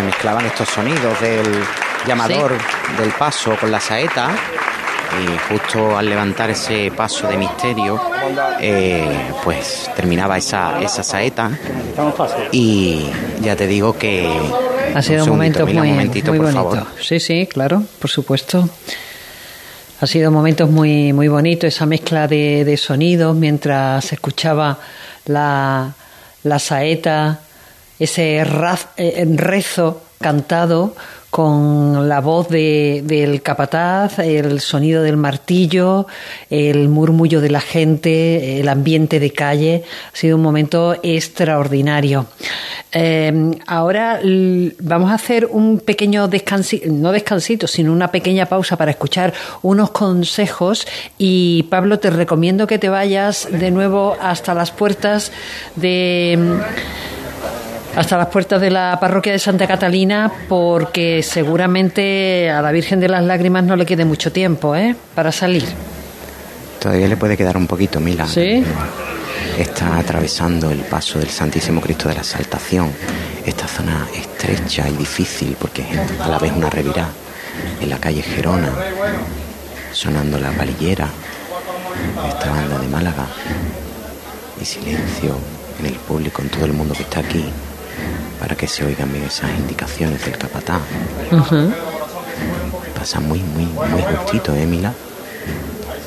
[0.00, 1.44] Se mezclaban estos sonidos del
[2.06, 2.52] llamador
[2.98, 4.30] del paso con la saeta
[5.20, 8.00] y justo al levantar ese paso de misterio
[8.62, 11.50] eh, pues terminaba esa, esa saeta.
[12.50, 13.10] Y
[13.42, 14.26] ya te digo que
[14.94, 16.86] ha sido un momento muy, muy bonito.
[16.98, 18.70] sí sí claro por supuesto.
[20.00, 24.78] Ha sido momentos muy muy bonitos esa mezcla de, de sonidos mientras se escuchaba
[25.26, 25.92] la,
[26.44, 27.40] la saeta
[28.00, 30.94] ese eh, rezo cantado
[31.30, 36.08] con la voz de, del capataz, el sonido del martillo,
[36.50, 39.84] el murmullo de la gente, el ambiente de calle.
[40.12, 42.26] Ha sido un momento extraordinario.
[42.90, 44.20] Eh, ahora
[44.80, 49.32] vamos a hacer un pequeño descansito, no descansito, sino una pequeña pausa para escuchar
[49.62, 50.84] unos consejos.
[51.16, 55.30] Y Pablo, te recomiendo que te vayas de nuevo hasta las puertas
[55.76, 56.58] de
[57.96, 63.08] hasta las puertas de la parroquia de Santa Catalina porque seguramente a la Virgen de
[63.08, 64.94] las Lágrimas no le quede mucho tiempo ¿eh?
[65.14, 65.64] para salir.
[66.80, 68.26] Todavía le puede quedar un poquito, Mila.
[68.26, 68.64] Sí.
[69.58, 72.90] Está atravesando el paso del Santísimo Cristo de la Saltación.
[73.44, 77.10] Esta zona estrecha y difícil porque es a la vez una revirada.
[77.80, 78.72] En la calle Gerona,
[79.92, 81.08] sonando la valillera,
[82.28, 83.26] esta banda de Málaga.
[84.60, 85.36] Y silencio
[85.80, 87.44] en el público, en todo el mundo que está aquí
[88.40, 90.80] para que se oigan bien esas indicaciones del capataz.
[92.98, 94.94] Pasa muy, muy, muy justito, ¿eh, Mila?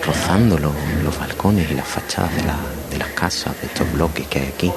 [0.03, 0.73] Rozando los,
[1.19, 2.31] balcones y las fachadas
[2.89, 4.73] de, las casas, de estos bloques que hay aquí.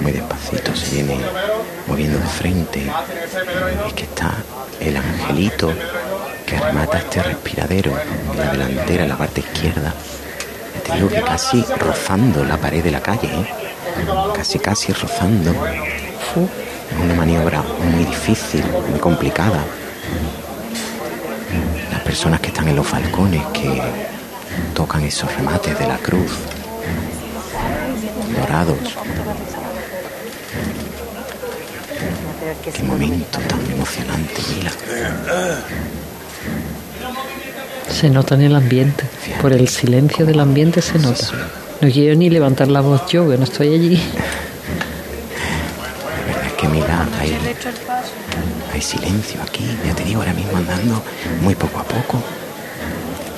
[0.00, 1.18] Muy despacito se viene
[1.88, 2.86] moviendo de frente.
[3.86, 4.32] Es que está
[4.80, 5.72] el angelito
[6.46, 7.92] que remata este respiradero
[8.32, 9.92] en la delantera, en la parte izquierda
[10.94, 13.46] digo que casi rozando la pared de la calle, ¿eh?
[14.34, 15.50] casi casi rozando.
[15.50, 19.64] Es una maniobra muy difícil, muy complicada.
[21.90, 23.82] Las personas que están en los falcones, que
[24.74, 26.32] tocan esos remates de la cruz,
[28.40, 28.78] dorados.
[32.72, 34.70] Qué momento tan emocionante, Mila.
[37.90, 39.04] Se nota en el ambiente.
[39.40, 41.26] Por el silencio del ambiente se nota.
[41.80, 43.94] No quiero ni levantar la voz yo, que no estoy allí.
[46.46, 47.38] Es que mira, hay,
[48.72, 49.64] hay silencio aquí.
[49.86, 51.02] Ya te digo, ahora mismo andando
[51.40, 52.22] muy poco a poco,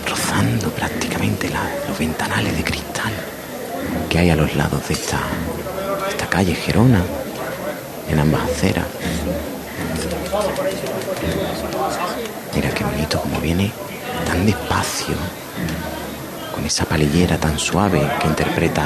[0.09, 1.51] rozando prácticamente
[1.89, 3.13] los ventanales de cristal
[4.09, 5.21] que hay a los lados de esta,
[6.09, 7.03] esta calle Gerona,
[8.09, 8.87] en ambas aceras.
[12.55, 13.71] Mira qué bonito como viene
[14.31, 15.17] tan despacio,
[16.55, 18.85] con esa palillera tan suave que interpreta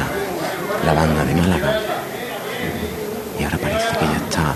[0.86, 1.80] la banda de Málaga.
[3.38, 4.54] Y ahora parece que ya está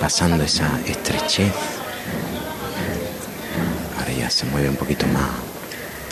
[0.00, 1.52] pasando esa estrechez.
[3.96, 5.30] Ahora ya se mueve un poquito más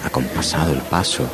[0.05, 1.29] acompasado el paso